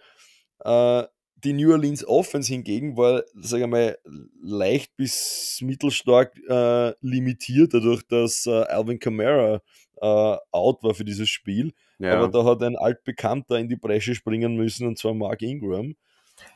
[0.63, 1.07] Äh,
[1.45, 3.97] die New Orleans Offense hingegen war, sage ich mal,
[4.41, 9.61] leicht bis mittelstark äh, limitiert, dadurch, dass äh, Alvin Kamara
[10.01, 11.71] äh, out war für dieses Spiel.
[11.99, 12.17] ja.
[12.17, 15.95] Aber da hat ein altbekannter in die Bresche springen müssen, und zwar Mark Ingram,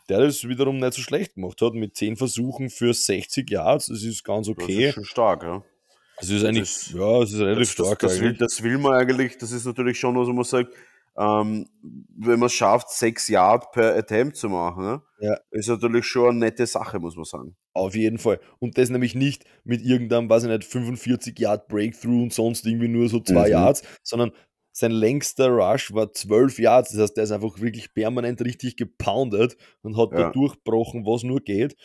[0.10, 3.86] der das wiederum nicht so schlecht gemacht hat, mit 10 Versuchen für 60 Yards.
[3.86, 4.88] Das ist ganz das okay.
[4.90, 5.64] ist schon stark, ja.
[6.22, 8.78] Es ist eigentlich, ist- ja, es ist relativ das, stark das, das, will, das will
[8.78, 10.74] man eigentlich, das ist natürlich schon, was man sagt,
[11.20, 11.68] ähm,
[12.18, 15.38] wenn man es schafft, sechs Yard per Attempt zu machen, ne, Ja.
[15.52, 17.56] ist natürlich schon eine nette Sache, muss man sagen.
[17.74, 18.40] Auf jeden Fall.
[18.60, 22.88] Und das nämlich nicht mit irgendeinem, weiß ich nicht, 45 Yard Breakthrough und sonst irgendwie
[22.88, 23.52] nur so zwei Mhm.
[23.52, 24.32] Yards, sondern
[24.72, 26.92] sein längster Rush war 12 Yards.
[26.92, 30.32] Das heißt, der ist einfach wirklich permanent richtig gepoundet und hat da Ja.
[30.32, 31.76] durchbrochen, was nur geht.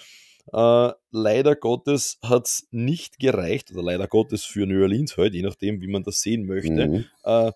[0.53, 5.43] Äh, leider Gottes hat es nicht gereicht, oder leider Gottes für New Orleans halt, je
[5.43, 6.87] nachdem, wie man das sehen möchte.
[6.89, 7.05] Mhm.
[7.25, 7.51] Äh,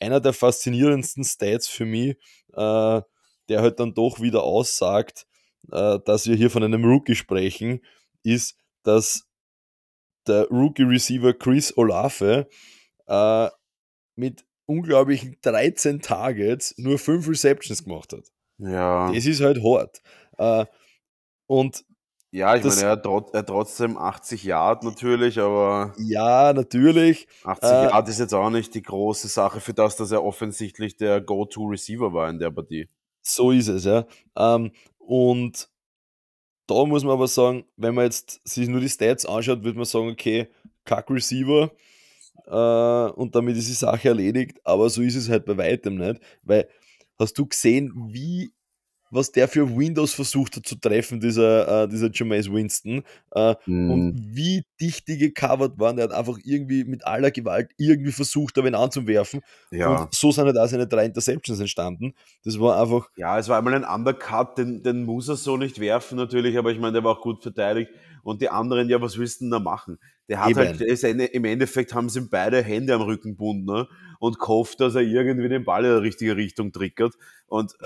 [0.00, 2.16] einer der faszinierendsten Stats für mich,
[2.52, 3.00] äh,
[3.48, 5.26] der halt dann doch wieder aussagt,
[5.72, 7.80] äh, dass wir hier von einem Rookie sprechen,
[8.22, 9.26] ist, dass
[10.26, 12.48] der Rookie-Receiver Chris Olave
[13.06, 13.48] äh,
[14.16, 18.24] mit unglaublichen 13 Targets nur 5 Receptions gemacht hat.
[18.58, 19.12] Ja.
[19.12, 20.02] Das ist halt hart.
[20.38, 20.66] Äh,
[21.46, 21.84] und
[22.36, 27.26] ja, ich das- meine, er hat, er hat trotzdem 80 Yard natürlich, aber ja, natürlich,
[27.44, 30.96] 80 Äh, Yard ist jetzt auch nicht die große Sache für das, dass er offensichtlich
[30.96, 32.88] der Go-To-Receiver war in der Partie.
[33.22, 34.06] So ist es, ja.
[34.36, 35.68] Ähm, und
[36.66, 39.84] da muss man aber sagen, wenn man jetzt sich nur die Stats anschaut, würde man
[39.86, 40.48] sagen, okay,
[40.84, 41.70] Kack Receiver
[42.46, 46.20] äh, und damit ist die Sache erledigt, aber so ist es halt bei weitem nicht,
[46.42, 46.68] weil
[47.18, 48.52] hast du gesehen, wie
[49.10, 53.90] was der für Windows versucht hat zu treffen, dieser, äh, dieser Jameis Winston, äh, Mhm.
[53.90, 58.56] und wie dicht die gecovert waren, der hat einfach irgendwie mit aller Gewalt irgendwie versucht,
[58.56, 59.40] da wen anzuwerfen.
[59.70, 60.02] Ja.
[60.02, 62.14] Und so sind halt auch seine drei Interceptions entstanden.
[62.44, 65.80] Das war einfach Ja, es war einmal ein Undercut, den, den muss er so nicht
[65.80, 67.90] werfen natürlich, aber ich meine, der war auch gut verteidigt.
[68.22, 69.98] Und die anderen, ja, was willst du denn da machen?
[70.28, 70.58] Der hat Eben.
[70.58, 73.86] halt, ist eine, im Endeffekt haben sie ihm beide Hände am Rücken gebunden ne?
[74.18, 77.14] und gehofft, dass er irgendwie den Ball in die richtige Richtung triggert.
[77.46, 77.84] Und äh,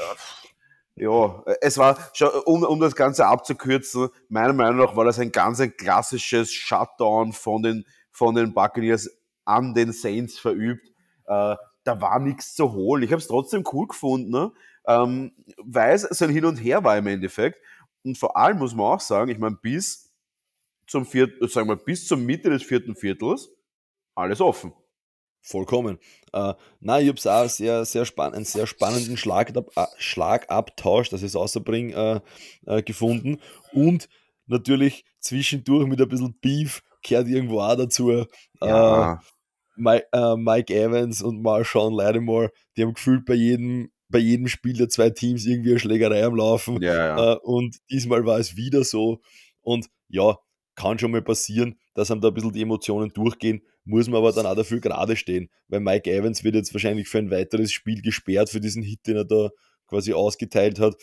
[1.01, 1.99] ja, es war,
[2.45, 7.33] um, um das Ganze abzukürzen, meiner Meinung nach war das ein ganz ein klassisches Shutdown
[7.33, 9.11] von den, von den Buccaneers
[9.45, 10.87] an den Saints verübt.
[11.27, 13.03] Äh, da war nichts zu holen.
[13.03, 14.31] Ich habe es trotzdem cool gefunden.
[14.31, 14.53] Ne?
[14.87, 17.61] ähm, weil es so ein Hin und Her war im Endeffekt.
[18.03, 20.13] Und vor allem muss man auch sagen, ich meine, bis
[20.87, 23.51] zum vierten, sagen wir, bis zur Mitte des vierten Viertels
[24.15, 24.73] alles offen.
[25.43, 25.99] Vollkommen.
[26.33, 31.09] Äh, nein, ich habe es auch sehr, sehr spannend, einen sehr spannenden Schlagab äh, Schlagabtausch,
[31.09, 32.23] dass ich es außerbringe,
[32.67, 33.41] äh, äh, gefunden.
[33.73, 34.09] Und
[34.47, 38.11] natürlich zwischendurch mit ein bisschen Beef gehört irgendwo auch dazu.
[38.11, 38.27] Äh,
[38.63, 39.21] ja.
[39.77, 44.75] Mike, äh, Mike, Evans und Marshawn Lattimore, die haben gefühlt bei jedem, bei jedem Spiel
[44.75, 46.83] der zwei Teams irgendwie eine Schlägerei am Laufen.
[46.83, 47.33] Ja, ja.
[47.35, 49.21] Und diesmal war es wieder so.
[49.63, 50.37] Und ja,
[50.81, 54.33] kann schon mal passieren, dass einem da ein bisschen die Emotionen durchgehen, muss man aber
[54.33, 58.03] dann auch dafür gerade stehen, weil Mike Evans wird jetzt wahrscheinlich für ein weiteres Spiel
[58.03, 59.51] gesperrt für diesen Hit, den er da
[59.87, 60.95] quasi ausgeteilt hat.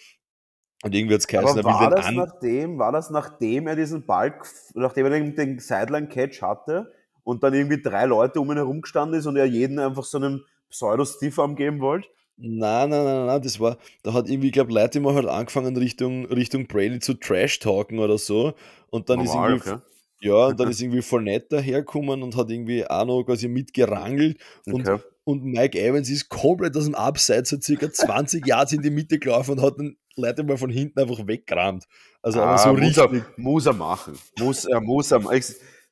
[0.83, 4.05] Und irgendwie hat es geheißen, Aber war das, an nachdem, war das nachdem er diesen
[4.05, 4.39] Ball,
[4.75, 9.19] nachdem er den, den Sideline-Catch hatte und dann irgendwie drei Leute um ihn herum gestanden
[9.19, 12.09] ist und er jeden einfach so einen Pseudo-Stiff-Arm geben wollte?
[12.39, 15.75] Nein, nein, nein, nein, das war, da hat irgendwie, ich glaube, Leute immer halt angefangen
[15.75, 18.53] Richtung, Richtung Brady zu Trash-Talken oder so.
[18.91, 19.81] Und dann Normal, ist irgendwie, okay.
[20.21, 24.37] ja, und dann ist irgendwie Fournette dahergekommen und hat irgendwie auch noch quasi mitgerangelt.
[24.67, 25.01] Und, okay.
[25.23, 29.17] und Mike Evans ist komplett aus dem Abseits, so circa 20 Yards in die Mitte
[29.17, 31.85] gelaufen und hat den Leute mal von hinten einfach weggerammt.
[32.21, 33.03] Also ah, so muss richtig.
[33.03, 34.13] Er, muss er machen.
[34.37, 35.21] Muss er, muss er.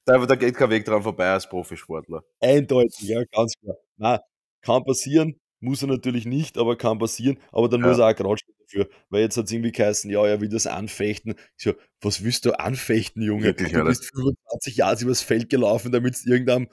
[0.05, 2.23] Da, da geht kein Weg dran vorbei als Profisportler.
[2.39, 3.77] Eindeutig, ja, ganz klar.
[3.97, 4.19] Nein,
[4.62, 7.38] kann passieren muss er natürlich nicht, aber kann passieren.
[7.51, 7.88] Aber dann ja.
[7.88, 8.89] muss er auch gerade dafür.
[9.10, 11.36] Weil jetzt hat es irgendwie geheißen, ja, er will das anfechten.
[11.58, 13.43] Ich so, was willst du anfechten, Junge?
[13.45, 16.69] Wirklich, du bist 25 Jahre übers Feld gelaufen, damit es irgendeinem,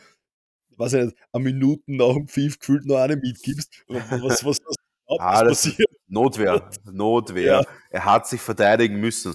[0.76, 3.72] weiß ich nicht, eine Minuten nach dem Pfiff gefühlt noch eine mitgibst.
[3.88, 4.59] Was, was, was,
[5.18, 5.90] ah, das passiert?
[6.07, 6.70] Notwehr.
[6.85, 7.61] Notwehr.
[7.61, 7.62] Ja.
[7.90, 9.35] Er hat sich verteidigen müssen.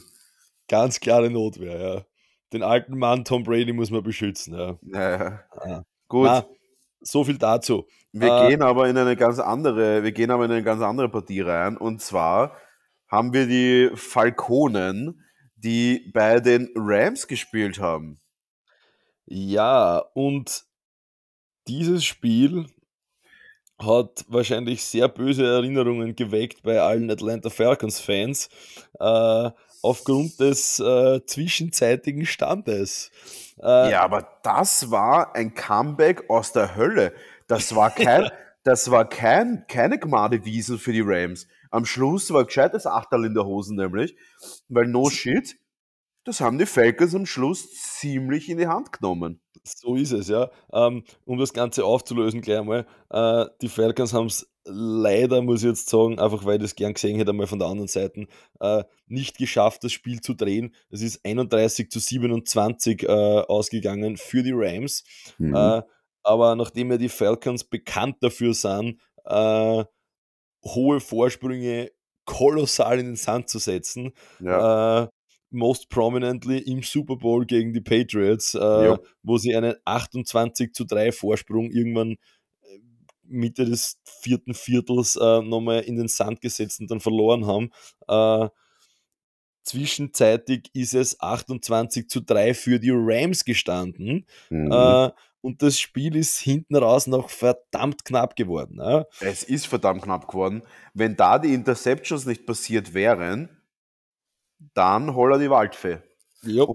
[0.67, 2.05] Ganz klare Notwehr, ja.
[2.53, 4.79] Den alten Mann Tom Brady muss man beschützen, ja.
[4.83, 5.43] ja, ja.
[5.51, 5.83] Ah.
[6.07, 6.27] Gut.
[6.27, 6.45] Na,
[7.07, 7.87] so viel dazu.
[8.11, 11.09] Wir äh, gehen aber in eine ganz andere, wir gehen aber in eine ganz andere
[11.09, 11.77] Partie rein.
[11.77, 12.55] Und zwar
[13.07, 15.23] haben wir die Falconen,
[15.55, 18.19] die bei den Rams gespielt haben.
[19.25, 20.63] Ja, und
[21.67, 22.65] dieses Spiel
[23.79, 28.49] hat wahrscheinlich sehr böse Erinnerungen geweckt bei allen Atlanta Falcons-Fans
[28.99, 33.11] äh, aufgrund des äh, zwischenzeitigen Standes.
[33.61, 37.13] Äh, ja, aber das war ein Comeback aus der Hölle.
[37.47, 38.29] Das war kein,
[38.63, 41.47] das war kein, keine Gmadewiesen für die Rams.
[41.71, 44.15] Am Schluss war gescheites Achterl in der Hosen nämlich,
[44.69, 45.57] weil no shit,
[46.23, 49.41] das haben die Falcons am Schluss ziemlich in die Hand genommen.
[49.63, 50.49] So ist es, ja.
[50.71, 55.69] Ähm, um das Ganze aufzulösen gleich einmal, äh, die Falcons haben es leider, muss ich
[55.69, 58.27] jetzt sagen, einfach weil ich das gern gesehen hätte, einmal von der anderen Seite,
[58.59, 60.73] äh, nicht geschafft, das Spiel zu drehen.
[60.89, 65.03] Es ist 31 zu 27 äh, ausgegangen für die Rams.
[65.37, 65.55] Mhm.
[65.55, 65.81] Äh,
[66.23, 69.83] aber nachdem ja die Falcons bekannt dafür sind, äh,
[70.65, 71.91] hohe Vorsprünge
[72.25, 75.03] kolossal in den Sand zu setzen, ja.
[75.03, 75.07] äh,
[75.49, 81.11] most prominently im Super Bowl gegen die Patriots, äh, wo sie einen 28 zu 3
[81.13, 82.17] Vorsprung irgendwann
[83.27, 87.71] Mitte des vierten Viertels äh, nochmal in den Sand gesetzt und dann verloren haben.
[88.07, 88.49] Äh,
[89.63, 94.25] zwischenzeitig ist es 28 zu 3 für die Rams gestanden.
[94.49, 94.71] Mhm.
[94.71, 95.11] Äh,
[95.41, 98.79] und das Spiel ist hinten raus noch verdammt knapp geworden.
[98.79, 99.05] Ja?
[99.19, 100.63] Es ist verdammt knapp geworden.
[100.93, 103.49] Wenn da die Interceptions nicht passiert wären,
[104.73, 105.99] dann holler die Waldfee.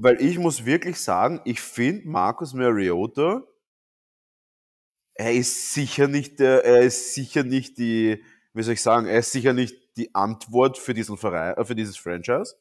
[0.00, 3.42] Weil ich muss wirklich sagen, ich finde Markus Mariota,
[5.22, 8.22] er ist sicher nicht der, er ist sicher nicht die,
[8.54, 11.74] wie soll ich sagen, er ist sicher nicht die Antwort für diesen Verein, äh, für
[11.74, 12.56] dieses Franchise.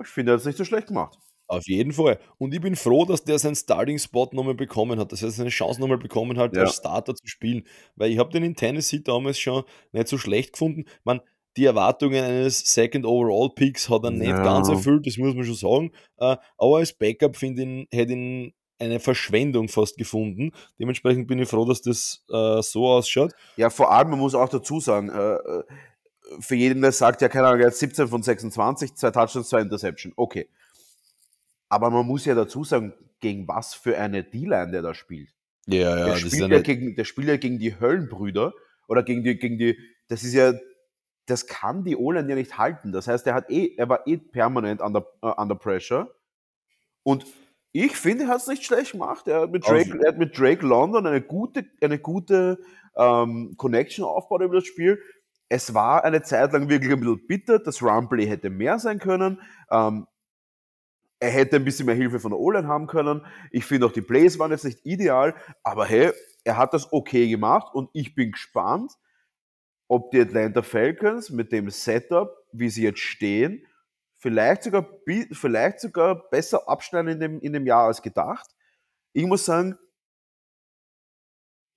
[0.00, 1.18] ich finde, er hat es nicht so schlecht gemacht.
[1.48, 2.18] Auf jeden Fall.
[2.38, 5.80] Und ich bin froh, dass der seinen Starting-Spot nochmal bekommen hat, dass er seine Chance
[5.80, 6.62] nochmal bekommen hat, ja.
[6.62, 7.64] als Starter zu spielen.
[7.94, 10.86] Weil ich habe den in Tennessee damals schon nicht so schlecht gefunden.
[11.04, 11.20] Man,
[11.56, 14.42] die Erwartungen eines Second Overall Picks hat er nicht ja.
[14.42, 15.92] ganz erfüllt, das muss man schon sagen.
[16.18, 20.52] Äh, aber als Backup finde ich, hätte ihn eine Verschwendung fast gefunden.
[20.78, 23.32] Dementsprechend bin ich froh, dass das äh, so ausschaut.
[23.56, 25.64] Ja, vor allem, man muss auch dazu sagen, äh, äh
[26.40, 29.60] für jeden, der sagt, ja, keine Ahnung, er hat 17 von 26, zwei Touchdowns, zwei
[29.60, 30.12] Interception.
[30.16, 30.48] Okay.
[31.68, 35.30] Aber man muss ja dazu sagen, gegen was für eine D-Line der da spielt.
[35.66, 38.54] Ja, ja, der spielt ja gegen, der spielt ja gegen die Höllenbrüder
[38.88, 40.52] oder gegen die, gegen die, das ist ja,
[41.26, 42.92] das kann die O-Line ja nicht halten.
[42.92, 46.14] Das heißt, er hat eh, er war eh permanent under, uh, under pressure.
[47.02, 47.26] Und
[47.84, 49.28] ich finde, er hat es nicht schlecht gemacht.
[49.28, 52.58] Er hat mit Drake, er hat mit Drake London eine gute, eine gute
[52.96, 55.02] ähm, Connection aufgebaut über das Spiel.
[55.48, 57.58] Es war eine Zeit lang wirklich ein bisschen bitter.
[57.58, 59.40] Das Rumplay hätte mehr sein können.
[59.70, 60.06] Ähm,
[61.18, 63.24] er hätte ein bisschen mehr Hilfe von der O-Line haben können.
[63.50, 66.12] Ich finde auch die Plays waren jetzt nicht ideal, aber hey,
[66.44, 68.92] er hat das okay gemacht und ich bin gespannt,
[69.88, 73.66] ob die Atlanta Falcons mit dem Setup, wie sie jetzt stehen,
[74.18, 74.88] vielleicht sogar,
[75.32, 78.48] vielleicht sogar besser abschneiden in dem, in dem Jahr als gedacht.
[79.12, 79.78] Ich muss sagen,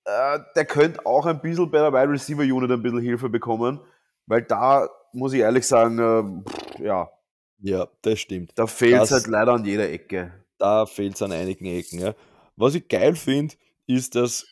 [0.04, 3.80] äh, der könnte auch ein bisschen bei der Wide Receiver Unit ein bisschen Hilfe bekommen,
[4.26, 7.10] weil da muss ich ehrlich sagen, äh, pff, ja,
[7.58, 8.52] Ja, das stimmt.
[8.56, 10.32] da fehlt es halt leider an jeder Ecke.
[10.58, 11.98] Da fehlt es an einigen Ecken.
[11.98, 12.14] Ja.
[12.56, 13.54] Was ich geil finde,
[13.86, 14.46] ist, dass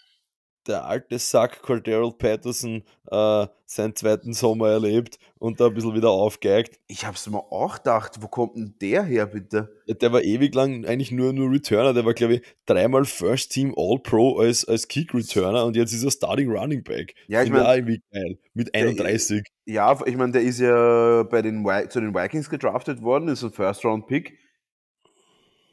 [0.68, 6.10] der alte Sack Cordero Patterson äh, seinen zweiten Sommer erlebt und da ein bisschen wieder
[6.10, 6.78] aufgeigt.
[6.86, 9.82] Ich hab's mir auch gedacht, wo kommt denn der her, bitte?
[9.88, 11.94] Der war ewig lang eigentlich nur, nur Returner.
[11.94, 16.10] Der war, glaube ich, dreimal First Team All-Pro als, als Kick-Returner und jetzt ist er
[16.10, 17.14] Starting Running Back.
[17.26, 18.38] Ja, ich Finde mein- auch irgendwie geil.
[18.54, 19.42] Mit 31.
[19.64, 23.52] Ja, ich meine, der ist ja bei den zu den Vikings gedraftet worden, ist ein
[23.52, 24.38] First-Round-Pick.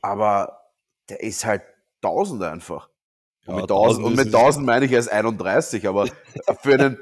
[0.02, 0.60] Aber
[1.10, 1.64] der ist halt
[2.04, 2.90] 1000 einfach.
[3.48, 6.08] Und Ja, mit 1000, 1000 und mit 1000 meine ich erst 31, aber
[6.64, 6.98] für einen,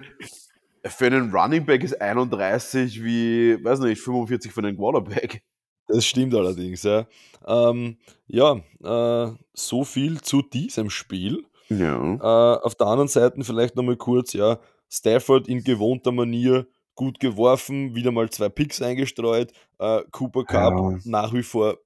[0.86, 5.44] für einen Running Back ist 31 wie, weiß nicht, 45 für einen Quarterback.
[5.88, 7.06] Das stimmt allerdings, ja.
[7.46, 11.46] Ähm, ja, äh, so viel zu diesem Spiel.
[11.70, 11.98] Ja.
[12.16, 17.96] Äh, auf der anderen Seite vielleicht nochmal kurz, ja, Stafford in gewohnter Manier gut geworfen,
[17.96, 19.52] wieder mal zwei Picks eingestreut.
[19.80, 21.00] Äh, Cooper Cup Ja.
[21.06, 21.78] nach wie vor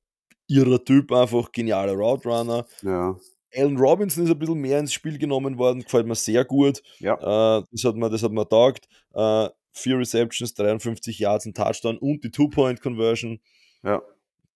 [0.47, 2.65] irrer Typ, einfach genialer Route Runner.
[2.81, 3.15] Ja.
[3.55, 6.81] Allen Robinson ist ein bisschen mehr ins Spiel genommen worden, gefällt mir sehr gut.
[6.99, 7.15] Ja.
[7.15, 8.87] Äh, das, hat mir, das hat mir taugt.
[9.13, 13.39] Äh, vier Receptions, 53 Yards, ein Touchdown und die Two-Point-Conversion.
[13.83, 14.01] Ja.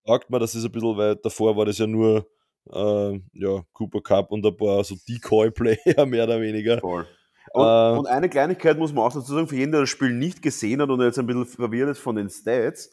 [0.06, 2.28] Taugt mir, das ist ein bisschen, weil davor war das ja nur
[2.72, 6.80] äh, ja, Cooper Cup und ein paar so Decoy-Player, mehr oder weniger.
[6.80, 7.08] Voll.
[7.54, 10.14] Und, Äh, und eine Kleinigkeit muss man auch dazu sagen, für jeden, der das Spiel
[10.14, 12.92] nicht gesehen hat und jetzt ein bisschen verwirrt ist von den Stats,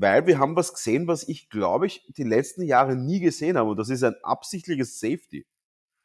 [0.00, 3.70] weil wir haben was gesehen, was ich, glaube ich, die letzten Jahre nie gesehen habe.
[3.70, 5.44] Und das ist ein absichtliches Safety.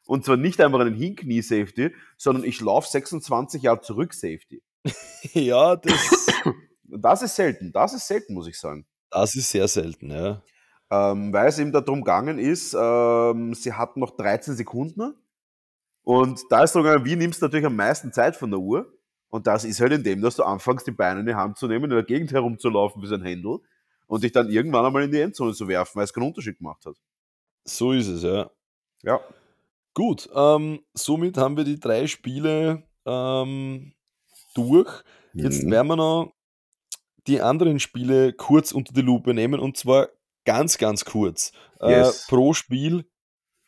[0.06, 4.62] Und zwar nicht einfach ein Hinknie-Safety, sondern ich laufe 26 Jahre zurück Safety.
[5.32, 6.26] Ja, das,
[6.84, 7.72] das ist selten.
[7.72, 8.84] Das ist selten, muss ich sagen.
[9.10, 10.42] das ist sehr selten, ja.
[10.90, 15.14] Ähm, weil es eben darum gegangen ist, ähm, sie hatten noch 13 Sekunden.
[16.02, 18.92] Und da ist darum gegangen, wie nimmst du natürlich am meisten Zeit von der Uhr?
[19.28, 21.66] Und das ist halt in dem, dass du anfängst, die Beine in die Hand zu
[21.66, 23.60] nehmen, in der Gegend herumzulaufen wie so ein Händel
[24.06, 26.84] und dich dann irgendwann einmal in die Endzone zu werfen, weil es keinen Unterschied gemacht
[26.86, 26.96] hat.
[27.64, 28.50] So ist es, ja.
[29.02, 29.20] Ja.
[29.94, 33.92] Gut, ähm, somit haben wir die drei Spiele ähm,
[34.54, 35.02] durch.
[35.32, 35.70] Jetzt Mhm.
[35.70, 36.32] werden wir noch
[37.26, 40.08] die anderen Spiele kurz unter die Lupe nehmen und zwar
[40.44, 41.52] ganz, ganz kurz.
[41.80, 42.24] Yes.
[42.24, 43.06] Äh, pro Spiel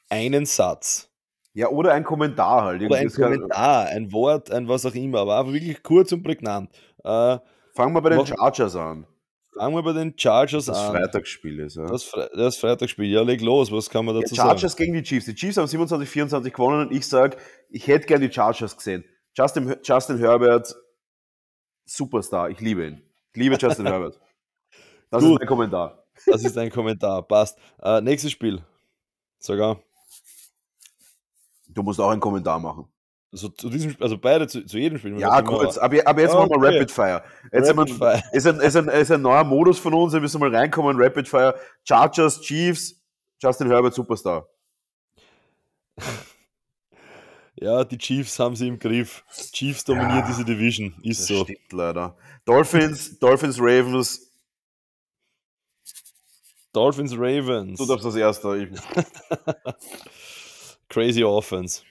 [0.09, 1.11] einen Satz.
[1.55, 2.83] Ja, oder ein Kommentar halt.
[2.83, 6.71] Oder ein Kommentar, ein Wort, ein was auch immer, aber einfach wirklich kurz und prägnant.
[7.03, 7.39] Äh,
[7.75, 9.07] Fangen wir bei den Chargers an.
[9.57, 10.93] Fangen wir bei den Chargers Das an.
[10.93, 11.87] Freitagsspiel ist, ja.
[11.87, 13.07] Das, Fre das Freitagsspiel.
[13.07, 14.77] Ja, leg los, was kann man Ja, dazu Chargers sagen?
[14.85, 15.27] gegen die Chiefs.
[15.27, 17.37] Die Chiefs haben 27-24 gewonnen und ich sage,
[17.71, 19.05] ich hätte gern die Chargers gesehen.
[19.35, 20.75] Justin, Justin Herbert,
[21.85, 22.51] Superstar.
[22.51, 23.03] Ich liebe ihn.
[23.33, 24.19] Ich liebe Justin Herbert.
[25.11, 25.39] Das ist Gut.
[25.41, 26.05] mein Kommentar.
[26.27, 27.59] Das ist ein Kommentar, passt.
[27.83, 28.63] Äh, nächstes Spiel.
[29.39, 29.79] Sogar.
[31.69, 32.89] Du musst auch einen Kommentar machen.
[33.37, 35.21] Also, zu diesem, also beide zu, zu jedem Spiel.
[35.21, 35.77] Ja, kurz.
[35.77, 36.77] Aber, aber jetzt Ah, machen wir okay.
[36.79, 37.23] Rapid Fire.
[37.53, 38.23] Jetzt Rapid wir, Fire.
[38.33, 40.15] ist, ein, ist, ein, ist ein neuer Modus von uns.
[40.15, 40.97] Wir müssen mal reinkommen.
[40.99, 41.55] Rapid Fire.
[41.85, 42.99] Chargers, Chiefs,
[43.43, 44.49] Justin Herbert, Superstar.
[47.57, 49.23] Ja, die Chiefs haben sie im Griff.
[49.53, 50.95] Chiefs dominiert Ja, diese Division.
[51.03, 51.45] Ist Das so.
[51.45, 52.17] stimmt leider.
[52.47, 54.31] Dolphins, Dolphins, Ravens.
[56.73, 57.79] Dolphins, Ravens.
[57.79, 58.49] Du darfst das erste.
[60.89, 61.83] Crazy Offense.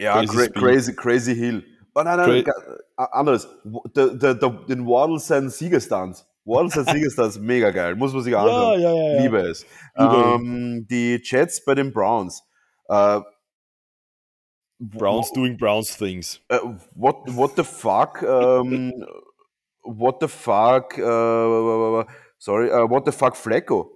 [0.00, 0.54] Ja, Crazy crazy, Speed.
[0.62, 1.64] crazy, crazy Hill.
[1.94, 3.48] Oh nein, nein, Cra- anderes.
[3.96, 6.24] Der, der, der, den Waddle sein Siegerstanz.
[6.44, 7.96] Waddle sein Siegerstanz, mega geil.
[7.96, 8.80] Muss man sich Ja, anschauen.
[8.80, 9.12] ja, ja.
[9.14, 9.22] ja.
[9.22, 9.66] Liebe es.
[9.96, 12.44] Ähm, die Jets bei den Browns.
[12.88, 13.20] Äh,
[14.80, 16.40] Browns doing Browns things.
[16.48, 16.58] äh,
[16.94, 18.22] what, what the fuck?
[18.22, 18.92] Ähm,
[19.82, 20.96] what the fuck?
[20.96, 22.04] Äh,
[22.38, 23.90] sorry, äh, what the fuck Flecko?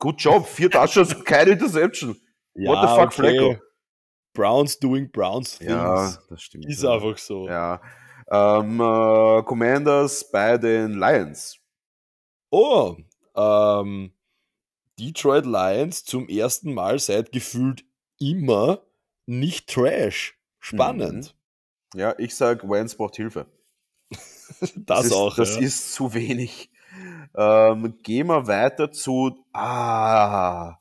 [0.00, 0.44] Good job.
[0.46, 2.16] Vier Touchdowns, keine Interception.
[2.54, 3.56] What the fuck Flecko?
[4.34, 5.70] Browns doing Browns things.
[5.70, 6.66] Ja, das stimmt.
[6.66, 6.92] Ist ja.
[6.92, 7.48] einfach so.
[7.48, 7.80] Ja.
[8.30, 11.58] Ähm, äh, Commanders bei den Lions.
[12.50, 12.96] Oh,
[13.36, 14.12] ähm,
[14.98, 17.84] Detroit Lions zum ersten Mal seit gefühlt
[18.18, 18.82] immer
[19.26, 20.38] nicht Trash.
[20.58, 21.34] Spannend.
[21.94, 23.46] Ja, ich sag, Wentz braucht Hilfe.
[24.76, 25.34] Das, ist, auch.
[25.36, 25.62] Das ja.
[25.62, 26.70] ist zu wenig.
[27.34, 30.76] Ähm, gehen wir weiter zu ah,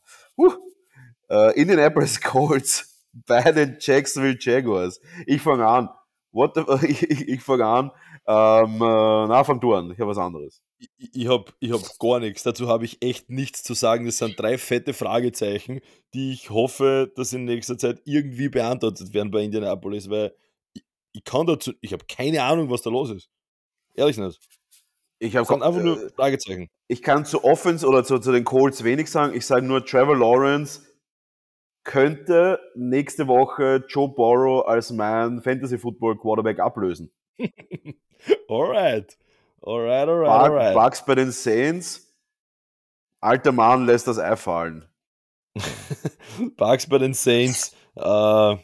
[1.29, 4.99] äh, Indianapolis Colts bei den Jacksonville Jaguars.
[5.25, 5.89] Ich fange an.
[6.31, 7.91] What the, ich ich, fange an.
[8.25, 9.91] Ähm, äh, na, fang du an.
[9.91, 10.61] Ich habe was anderes.
[10.79, 12.43] ich ich habe ich hab gar nichts.
[12.43, 14.05] Dazu habe ich echt nichts zu sagen.
[14.05, 15.81] Das sind drei fette Fragezeichen,
[16.13, 20.33] die ich hoffe, dass in nächster Zeit irgendwie beantwortet werden bei Indianapolis, weil
[20.73, 23.29] ich, ich kann dazu, ich habe keine Ahnung, was da los ist.
[23.93, 24.39] Ehrlich nicht.
[25.19, 26.69] Ich habe einfach nur Fragezeichen.
[26.87, 29.33] ich kann zu Offense oder zu, zu den Colts wenig sagen.
[29.33, 30.81] Ich sage nur, Trevor Lawrence
[31.83, 37.11] könnte nächste Woche Joe Burrow als mein Fantasy Football Quarterback ablösen.
[38.47, 39.17] Alright.
[39.61, 40.73] Alright, alright, Bugs, alright.
[40.75, 42.13] Bugs bei den Saints.
[43.21, 44.85] Alter Mann lässt das Ei fallen.
[46.57, 47.75] Bugs bei den Saints.
[47.95, 48.57] Äh,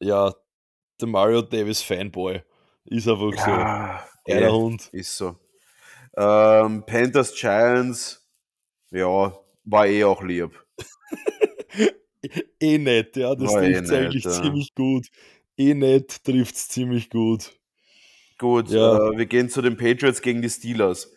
[0.00, 0.34] ja,
[1.00, 2.42] der Mario Davis Fanboy.
[2.84, 3.50] Ist einfach so.
[3.50, 4.88] Ja, Der eh, Hund.
[4.92, 5.36] ist so.
[6.16, 8.28] Ähm, Panthers Giants,
[8.90, 9.32] ja,
[9.64, 10.64] war eh auch lieb.
[12.60, 13.34] Eh nett, ja.
[13.34, 14.30] Das War eh trifft nett, eigentlich ja.
[14.30, 15.06] ziemlich gut.
[15.56, 17.52] Eh nett trifft es ziemlich gut.
[18.38, 18.96] Gut, Ja.
[19.10, 21.12] äh, wir gehen zu den Patriots gegen die Steelers.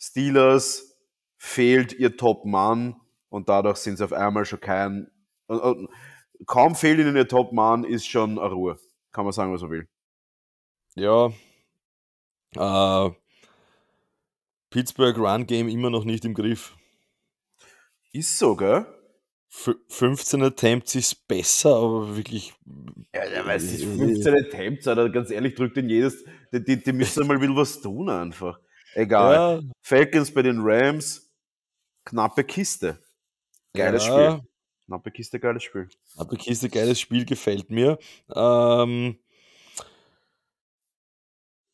[0.00, 0.96] Steelers
[1.38, 2.96] fehlt ihr Top-Mann
[3.28, 5.10] und dadurch sind sie auf einmal schon kein.
[5.46, 5.88] Und,
[6.46, 8.78] kaum fehlt ihnen ihr Top-Mann, ist schon eine Ruhe.
[9.12, 9.88] Kann man sagen, was man will.
[10.96, 11.32] Ja.
[12.56, 13.10] Äh,
[14.70, 16.76] Pittsburgh Run Game immer noch nicht im Griff.
[18.12, 18.86] Ist so, gell?
[19.54, 22.54] F 15 Attempts ist besser, aber wirklich.
[23.14, 26.24] Ja, der weiß, das 15 Attempts, Alter, ganz ehrlich, drückt in jedes.
[26.52, 28.58] Die, die, die müssen mal wieder was tun, einfach.
[28.94, 29.62] Egal.
[29.62, 31.30] Ja, Falcons bei den Rams,
[32.04, 32.98] knappe Kiste.
[33.74, 34.48] Geiles ja, Spiel.
[34.86, 35.88] Knappe Kiste, geiles Spiel.
[36.16, 37.98] Aber Kiste, geiles Spiel, gefällt mir.
[38.34, 39.18] Ähm,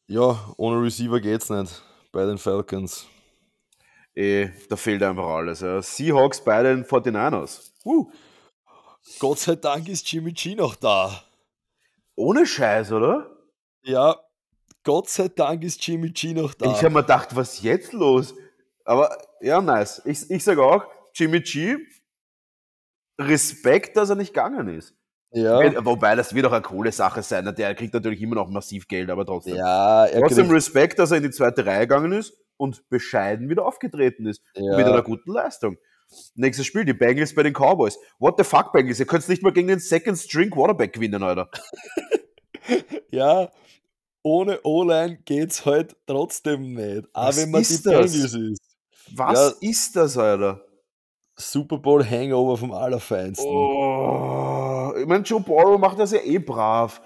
[0.08, 3.06] ja, ohne Receiver geht's nicht bei den Falcons.
[4.18, 5.60] Eh, da fehlt einfach alles.
[5.60, 5.80] Ja.
[5.80, 7.70] Seahawks bei den 49ers.
[7.84, 8.10] Uh,
[9.20, 11.22] Gott sei Dank ist Jimmy G noch da.
[12.16, 13.30] ohne Scheiß, oder?
[13.84, 14.16] Ja,
[14.82, 16.66] Gott sei Dank ist Jimmy G noch da.
[16.72, 18.34] Ich habe mir gedacht, was jetzt los?
[18.84, 20.02] Aber ja, nice.
[20.04, 21.76] Ich, ich sage auch, Jimmy G,
[23.20, 24.96] Respekt, dass er nicht gegangen ist.
[25.30, 27.54] ja, Wobei, das wird auch eine coole Sache sein.
[27.56, 29.54] Der kriegt natürlich immer noch massiv Geld, aber trotzdem.
[29.54, 34.26] ja, Trotzdem Respekt, dass er in die zweite Reihe gegangen ist und bescheiden wieder aufgetreten
[34.26, 34.42] ist.
[34.54, 34.76] Ja.
[34.76, 35.78] Mit einer guten Leistung.
[36.34, 37.98] Nächstes Spiel, die Bengals bei den Cowboys.
[38.18, 39.00] What the fuck, Bengals?
[39.00, 41.50] Ihr könnt nicht mal gegen den Second String Quarterback gewinnen, Alter.
[43.10, 43.50] ja,
[44.22, 47.08] ohne O-Line geht's halt trotzdem nicht.
[47.12, 48.12] Auch Was wenn man ist die das?
[48.12, 48.62] Bengals ist.
[49.14, 50.62] Was ist das, Alter?
[51.36, 53.48] Super Bowl Hangover vom Allerfeinsten.
[53.48, 57.00] Oh, ich meine, Joe Burrow macht das ja eh brav.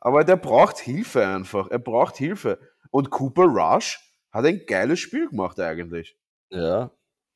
[0.00, 1.70] Aber der braucht Hilfe einfach.
[1.70, 2.58] Er braucht Hilfe.
[2.90, 6.16] Und Cooper Rush hat ein geiles Spiel gemacht eigentlich.
[6.50, 6.90] Ja.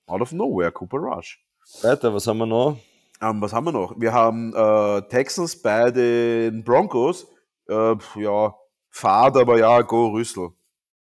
[0.07, 1.45] Out of nowhere, Cooper Rush.
[1.83, 2.79] Weiter, was haben wir noch?
[3.21, 3.99] Ähm, was haben wir noch?
[3.99, 7.27] Wir haben äh, Texans bei den Broncos.
[7.69, 8.55] Äh, ja,
[8.91, 10.51] Fahrt, aber ja, go Rüssel.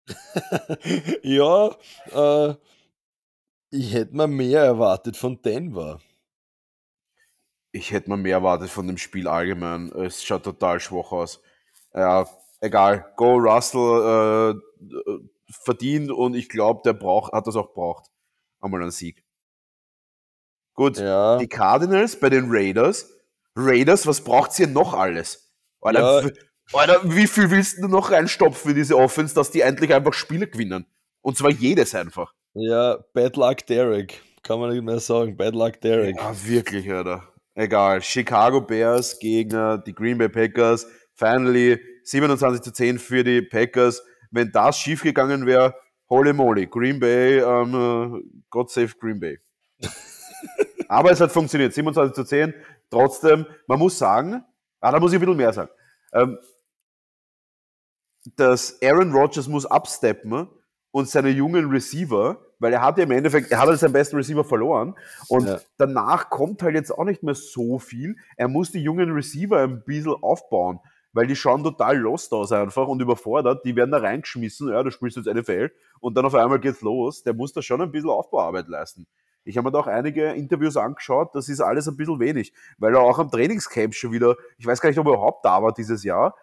[1.22, 1.70] ja,
[2.10, 2.54] äh,
[3.70, 6.00] ich hätte mir mehr erwartet von Denver.
[7.72, 9.90] Ich hätte mir mehr erwartet von dem Spiel allgemein.
[9.92, 11.40] Es schaut total schwach aus.
[11.94, 12.26] Ja,
[12.60, 13.12] egal.
[13.16, 15.20] Go Russell äh, äh,
[15.64, 18.06] verdient und ich glaube, der braucht, hat das auch braucht.
[18.60, 19.24] Einmal einen Sieg.
[20.74, 23.10] Gut, Ja, die Cardinals bei den Raiders.
[23.54, 25.52] Raiders, was braucht ihr noch alles?
[25.80, 26.30] Alter, Ja.
[26.72, 30.46] Alter, wie viel willst du noch reinstopfen für diese Offense, dass die endlich einfach Spiele
[30.46, 30.86] gewinnen?
[31.20, 32.32] Und zwar jedes einfach.
[32.54, 34.22] ja, Bad Luck Derek.
[34.42, 35.36] Kann man nicht mehr sagen.
[35.36, 36.16] Bad Luck Derek.
[36.16, 37.28] Ja, wirklich, Alter.
[37.54, 38.00] Egal.
[38.00, 40.86] Chicago Bears gegen äh, die Green Bay Packers.
[41.14, 44.02] Finally 27 zu 10 für die Packers.
[44.32, 45.74] Wenn das schiefgegangen wäre,
[46.08, 46.66] holy moly.
[46.66, 49.38] Green Bay, ähm, äh, God save Green Bay.
[50.88, 51.72] Aber es hat funktioniert.
[51.72, 52.52] 27 zu 10.
[52.90, 54.42] Trotzdem, man muss sagen,
[54.80, 55.70] ah, da muss ich ein bisschen mehr sagen.
[56.12, 56.38] Ähm,
[58.36, 60.48] dass Aaron Rodgers muss absteppen
[60.90, 64.16] und seine jungen Receiver, weil er hat ja im Endeffekt, er hat halt seinen besten
[64.16, 64.94] Receiver verloren
[65.28, 65.60] und Ja.
[65.78, 68.16] danach kommt halt jetzt auch nicht mehr so viel.
[68.36, 70.78] Er muss die jungen Receiver ein bisschen aufbauen,
[71.12, 73.64] weil die schauen total lost aus einfach und überfordert.
[73.64, 75.70] Die werden da reingeschmissen, ja, du spielst jetzt NFL
[76.00, 77.22] und dann auf einmal geht's los.
[77.22, 79.06] Der muss da schon ein bisschen Aufbauarbeit leisten.
[79.44, 82.94] Ich habe mir da auch einige Interviews angeschaut, das ist alles ein bisschen wenig, weil
[82.94, 85.72] er auch am Trainingscamp schon wieder, ich weiß gar nicht, ob er überhaupt da war
[85.72, 86.36] dieses Jahr.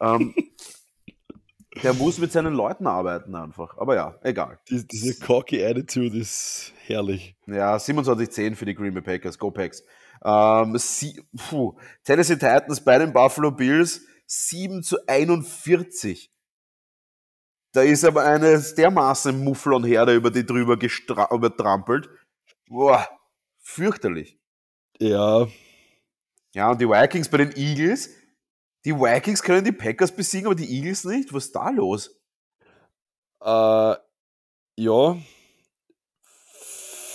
[0.00, 0.34] Ähm,
[1.82, 3.76] der muss mit seinen Leuten arbeiten einfach.
[3.78, 4.60] Aber ja, egal.
[4.70, 7.34] Die, diese cocky Attitude ist herrlich.
[7.46, 9.38] Ja, 27-10 für die Green Bay Packers.
[9.38, 9.82] Go Packs.
[10.24, 16.30] Ähm, sie, puh, Tennessee Titans bei den Buffalo Bills 7 zu 41.
[17.72, 20.78] Da ist aber eine dermaßen Mufflonherde über die drüber
[21.32, 22.08] übertrampelt.
[22.68, 23.08] Boah,
[23.58, 24.38] fürchterlich.
[25.00, 25.48] Ja,
[26.54, 28.10] Ja, und die Vikings bei den Eagles.
[28.84, 31.32] Die Vikings können die Packers besiegen, aber die Eagles nicht.
[31.32, 32.10] Was ist da los?
[33.40, 33.96] äh,
[34.76, 35.16] ja.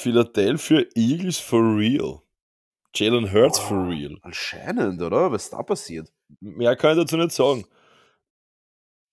[0.01, 2.21] Philadelphia Eagles for real.
[2.93, 4.17] Jalen Hurts for real.
[4.21, 5.31] Anscheinend, oder?
[5.31, 6.11] Was ist da passiert?
[6.39, 7.65] Mehr kann ich dazu nicht sagen.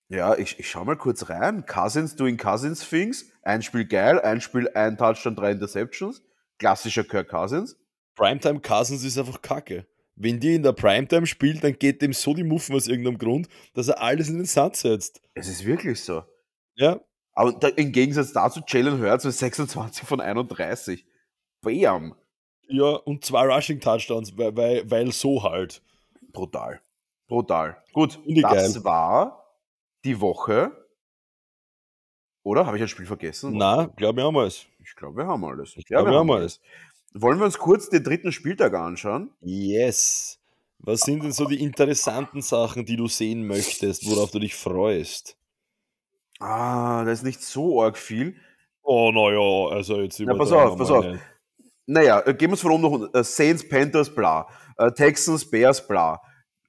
[0.08, 1.66] Ja, ich, ich schau mal kurz rein.
[1.66, 3.26] Cousins doing Cousins Things.
[3.42, 6.22] Ein Spiel geil, ein Spiel, ein Touchdown, drei Interceptions.
[6.58, 7.76] Klassischer Kirk Cousins.
[8.14, 9.86] Primetime Cousins ist einfach kacke.
[10.14, 13.48] Wenn die in der Primetime spielt, dann geht dem so die Muffen aus irgendeinem Grund,
[13.74, 15.20] dass er alles in den Sand setzt.
[15.34, 16.22] Es ist wirklich so.
[16.74, 17.00] Ja,
[17.34, 21.04] Aber da, im Gegensatz dazu, Jalen Hurts mit 26 von 31.
[21.60, 22.14] Bam.
[22.68, 25.82] ja, und zwei Rushing Touchdowns, weil, weil, weil so halt.
[26.32, 26.80] Brutal.
[27.28, 27.82] Brutal.
[27.92, 28.84] Gut, das geil.
[28.84, 29.56] war
[30.04, 30.72] die Woche.
[32.42, 32.66] Oder?
[32.66, 33.56] Habe ich ein Spiel vergessen?
[33.56, 34.46] Na, glaube ich auch mal.
[34.46, 35.76] Ich glaube, wir haben alles.
[35.76, 36.60] Ich glaube, wir haben alles.
[37.12, 39.32] Wollen wir uns kurz den dritten Spieltag anschauen?
[39.40, 40.38] Yes.
[40.78, 45.36] Was sind denn so die interessanten Sachen, die du sehen möchtest, worauf du dich freust?
[46.38, 48.36] Ah, da ist nicht so arg viel.
[48.82, 51.04] Oh, naja, also jetzt Na, pass übertreiben auf, pass auf.
[51.04, 51.20] nicht.
[51.86, 53.18] Naja, gehen wir es von oben nach unten.
[53.18, 54.46] Äh, Saints, Panthers, bla.
[54.76, 56.20] Äh, Texans, Bears, bla.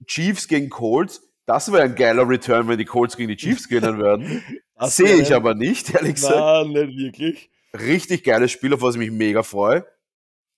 [0.05, 1.21] Chiefs gegen Colts.
[1.45, 4.43] Das wäre ein geiler Return, wenn die Colts gegen die Chiefs gewinnen würden.
[4.81, 6.35] Sehe ich aber nicht, ehrlich gesagt.
[6.35, 7.49] Na, nicht wirklich.
[7.73, 9.85] Richtig geiles Spiel, auf was ich mich mega freue.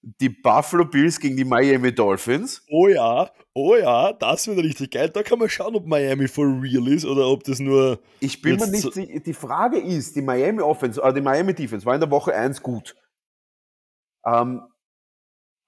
[0.01, 2.63] Die Buffalo Bills gegen die Miami Dolphins.
[2.69, 5.09] Oh ja, oh ja, das wird richtig geil.
[5.09, 7.99] Da kann man schauen, ob Miami for real ist oder ob das nur.
[8.21, 9.19] Ich bin mir nicht so- sicher.
[9.19, 12.63] Die Frage ist, die Miami Offense, äh, die Miami Defense war in der Woche 1
[12.63, 12.95] gut.
[14.25, 14.61] Ähm,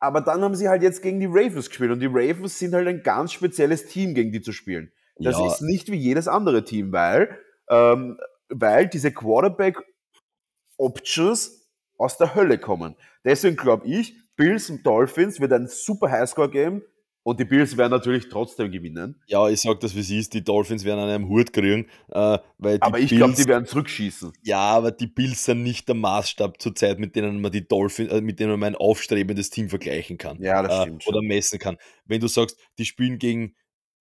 [0.02, 2.88] aber dann haben sie halt jetzt gegen die Ravens gespielt und die Ravens sind halt
[2.88, 4.92] ein ganz spezielles Team, gegen die zu spielen.
[5.18, 7.38] Das ja, ist nicht wie jedes andere Team, weil,
[7.70, 8.18] ähm,
[8.50, 12.96] weil diese Quarterback-Options aus der Hölle kommen.
[13.24, 16.82] Deswegen glaube ich, Bills und Dolphins wird ein super Highscore geben
[17.24, 19.22] und die Bills werden natürlich trotzdem gewinnen.
[19.28, 20.34] ja, ich sag das, wie es ist.
[20.34, 24.34] Die Dolphins werden einen Hut kriegen, äh, weil die Aber ich glaube, die werden zurückschießen.
[24.42, 28.22] Ja, aber die Bills sind nicht der Maßstab zurzeit, mit denen man die Dolphins, äh,
[28.22, 30.42] mit denen man ein aufstrebendes Team vergleichen kann.
[30.42, 31.14] Ja, das äh, stimmt schon.
[31.14, 31.78] Oder messen kann.
[32.06, 33.56] Wenn du sagst, die spielen gegen,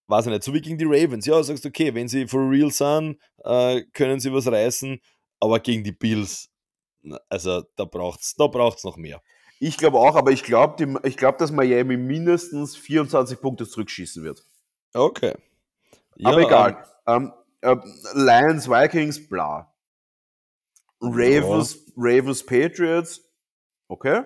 [0.07, 2.49] weiß ich nicht, so wie gegen die Ravens, ja, sagst du, okay, wenn sie for
[2.49, 4.99] real sind, äh, können sie was reißen,
[5.41, 6.49] aber gegen die Bills,
[7.29, 9.21] also da braucht's, da braucht's noch mehr.
[9.63, 14.43] Ich glaube auch, aber ich glaube, ich glaube, dass Miami mindestens 24 Punkte zurückschießen wird.
[14.95, 15.35] Okay.
[16.25, 16.85] aber Ja, egal.
[17.07, 17.77] Ähm, äh,
[18.15, 19.71] Lions, Vikings, bla.
[21.03, 23.23] Ravens, Ravens, Patriots,
[23.89, 24.25] okay.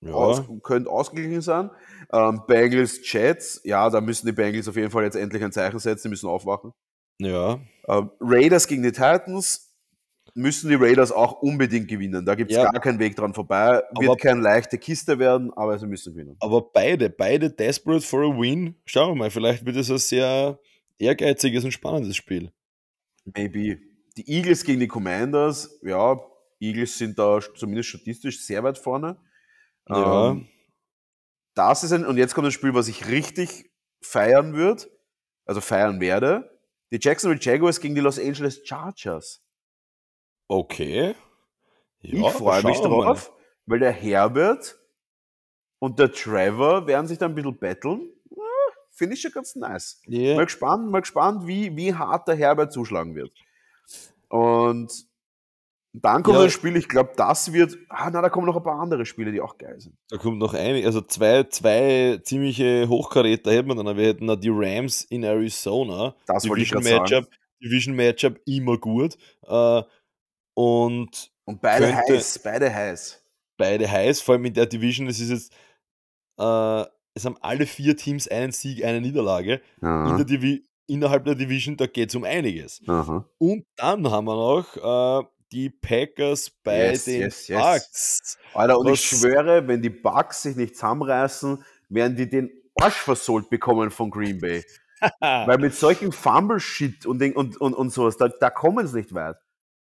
[0.00, 1.70] Ja, Aus, könnte ausgeglichen sein.
[2.12, 5.78] Ähm, Bengals, Jets, ja, da müssen die Bengals auf jeden Fall jetzt endlich ein Zeichen
[5.78, 6.72] setzen, die müssen aufwachen.
[7.20, 9.65] ja, Ähm, Raiders gegen die Titans
[10.36, 12.24] müssen die Raiders auch unbedingt gewinnen.
[12.26, 12.70] Da gibt es Ja.
[12.70, 13.82] gar keinen Weg dran vorbei.
[13.98, 16.36] Wird Aber- keine leichte Kiste werden, aber sie müssen gewinnen.
[16.40, 18.76] aber beide, beide desperate for a win.
[18.84, 20.58] Schauen wir mal, vielleicht wird es ein sehr
[20.98, 22.52] ehrgeiziges und spannendes Spiel.
[23.24, 23.78] Maybe.
[24.16, 26.20] Die Eagles gegen die Commanders, ja,
[26.60, 29.16] Eagles sind da zumindest statistisch sehr weit vorne.
[29.88, 30.30] Ja.
[30.30, 30.48] Ähm,
[31.54, 33.70] das ist ein, und jetzt kommt ein Spiel, was ich richtig
[34.02, 34.84] feiern würde,
[35.46, 36.50] also feiern werde.
[36.92, 39.42] Die Jacksonville Jaguars gegen die Los Angeles Chargers.
[40.48, 41.14] Okay.
[42.02, 43.32] Ja, ich freue mich drauf,
[43.66, 44.78] weil der Herbert
[45.78, 48.12] und der Trevor werden sich da ein bisschen battlen.
[48.30, 48.42] Ja,
[48.92, 50.00] Finde ich schon ganz nice.
[50.06, 50.36] Ja.
[50.36, 53.32] Mal gespannt, mal gespannt, wie, wie hart der Herbert zuschlagen wird.
[54.28, 54.92] Und
[55.92, 56.44] dann kommt Ja.
[56.44, 57.76] ein Spiel, ich glaube, das wird.
[57.88, 59.96] Ah, na, da kommen noch ein paar andere Spiele, die auch geil sind.
[60.10, 63.96] Da kommt noch eine, also zwei, zwei ziemliche Hochkaräter hätten wir dann.
[63.96, 66.14] Wir hätten noch die Rams in Arizona.
[66.26, 67.24] Das wollte ich Division gerade sagen.
[67.24, 67.30] Matchup,
[67.62, 69.16] Division Matchup immer gut.
[69.46, 69.82] Äh,
[70.56, 73.22] und Und beide Könnte- heiß, beide heiß.
[73.56, 75.52] beide heiß, vor allem in der Division, es ist jetzt,
[76.38, 76.84] äh,
[77.14, 79.60] es haben alle vier Teams einen Sieg, eine Niederlage.
[79.80, 80.16] In Aha.
[80.16, 82.80] der Divi innerhalb der Division, da geht es um einiges.
[82.86, 83.24] Aha.
[83.38, 87.58] Und dann haben wir noch äh, die Packers bei Yes, den yes, yes.
[87.60, 88.38] Bucks.
[88.54, 92.50] Alter, und ich Was- schwöre, wenn die Bucks sich nicht zusammenreißen, werden die den
[92.80, 94.62] Arsch versohlt bekommen von Green Bay.
[95.20, 99.36] Weil mit solchen Fumble-Shit und, und, und, und sowas, da, da kommen sie nicht weit.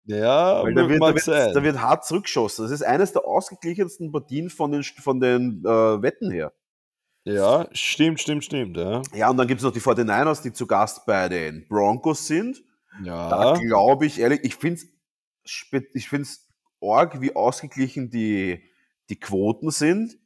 [0.05, 2.65] Ja, Weil da wird, da, wird, da wird hart zurückgeschossen.
[2.65, 6.51] Das ist eines der ausgeglichensten Partien von den, von den äh, Wetten her.
[7.25, 8.77] Ja, stimmt, stimmt, stimmt.
[8.77, 12.25] Ja, Ja, und dann gibt es noch die 49ers, die zu Gast bei den Broncos
[12.25, 12.63] sind.
[13.05, 13.59] Da ja.
[13.59, 14.87] glaube ich ehrlich, ich finde es
[15.93, 16.47] ich find's
[16.81, 18.63] arg, wie ausgeglichen die,
[19.09, 20.17] die Quoten sind.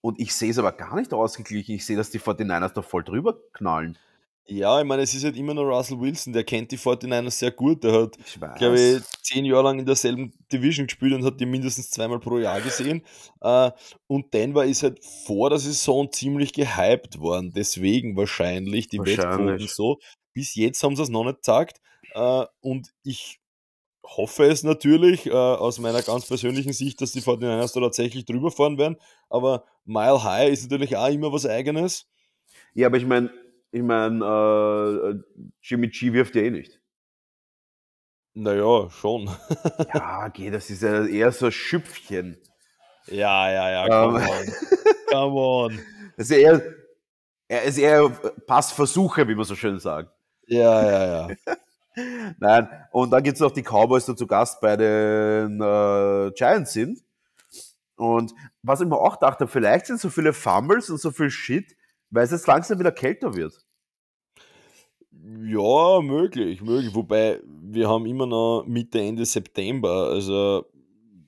[0.00, 1.74] Und ich sehe es aber gar nicht ausgeglichen.
[1.74, 3.98] Ich sehe, dass die 49ers da voll drüber knallen.
[4.46, 7.50] Ja, ich meine, es ist halt immer noch Russell Wilson, der kennt die 49ers sehr
[7.50, 7.82] gut.
[7.82, 8.18] Der hat,
[8.58, 12.38] glaube ich, zehn Jahre lang in derselben Division gespielt und hat die mindestens zweimal pro
[12.38, 13.02] Jahr gesehen.
[13.40, 13.70] Äh,
[14.06, 17.52] und Denver ist halt vor der Saison ziemlich gehypt worden.
[17.54, 18.98] Deswegen wahrscheinlich die.
[18.98, 19.98] Wettquoten so.
[20.34, 21.80] Bis jetzt haben sie es noch nicht gesagt.
[22.12, 23.40] Äh, und ich
[24.04, 28.50] hoffe es natürlich, äh, aus meiner ganz persönlichen Sicht, dass die 49ers da tatsächlich drüber
[28.50, 28.96] fahren werden.
[29.30, 32.06] Aber Mile High ist natürlich auch immer was Eigenes.
[32.74, 33.30] Ja, aber ich meine,
[33.74, 36.80] ich meine, äh, Jimmy G wirft ja eh nicht.
[38.32, 39.28] Naja, schon.
[39.94, 42.38] ja, okay, das ist ja eher so ein Schüpfchen.
[43.06, 44.52] Ja, ja, ja, come um, on.
[45.10, 45.80] come on.
[46.16, 46.62] Das ist eher,
[47.48, 48.08] er ist eher
[48.46, 50.12] Passversuche, wie man so schön sagt.
[50.46, 51.36] Ja, ja, ja.
[52.38, 56.72] Nein, und dann gibt es noch die Cowboys, die zu Gast bei den äh, Giants
[56.72, 57.00] sind.
[57.96, 61.76] Und was ich mir auch dachte, vielleicht sind so viele Fumbles und so viel Shit,
[62.10, 63.63] weil es jetzt langsam wieder kälter wird.
[65.46, 66.94] Ja, möglich, möglich.
[66.94, 70.08] Wobei wir haben immer noch Mitte, Ende September.
[70.10, 70.66] Also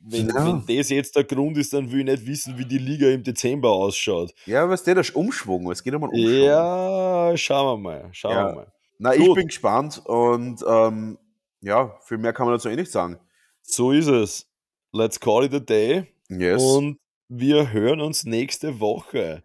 [0.08, 0.62] wenn, ja.
[0.66, 3.22] wenn das jetzt der Grund ist, dann will ich nicht wissen, wie die Liga im
[3.22, 4.34] Dezember ausschaut.
[4.44, 6.44] Ja, was der das Umschwung, es geht um einen Umschwung.
[6.44, 8.46] Ja, schauen wir mal, schauen ja.
[8.48, 8.72] wir mal.
[8.98, 11.18] Na, ich bin gespannt und ähm,
[11.60, 13.18] ja, viel mehr kann man dazu eh nicht sagen.
[13.62, 14.46] So ist es.
[14.92, 16.06] Let's call it a day.
[16.28, 16.62] Yes.
[16.62, 19.42] Und wir hören uns nächste Woche.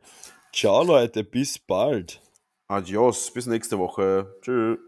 [0.54, 2.22] Ciao Leute, bis bald.
[2.72, 4.34] Adios, bis nächste Woche.
[4.41, 4.80] Tschüss.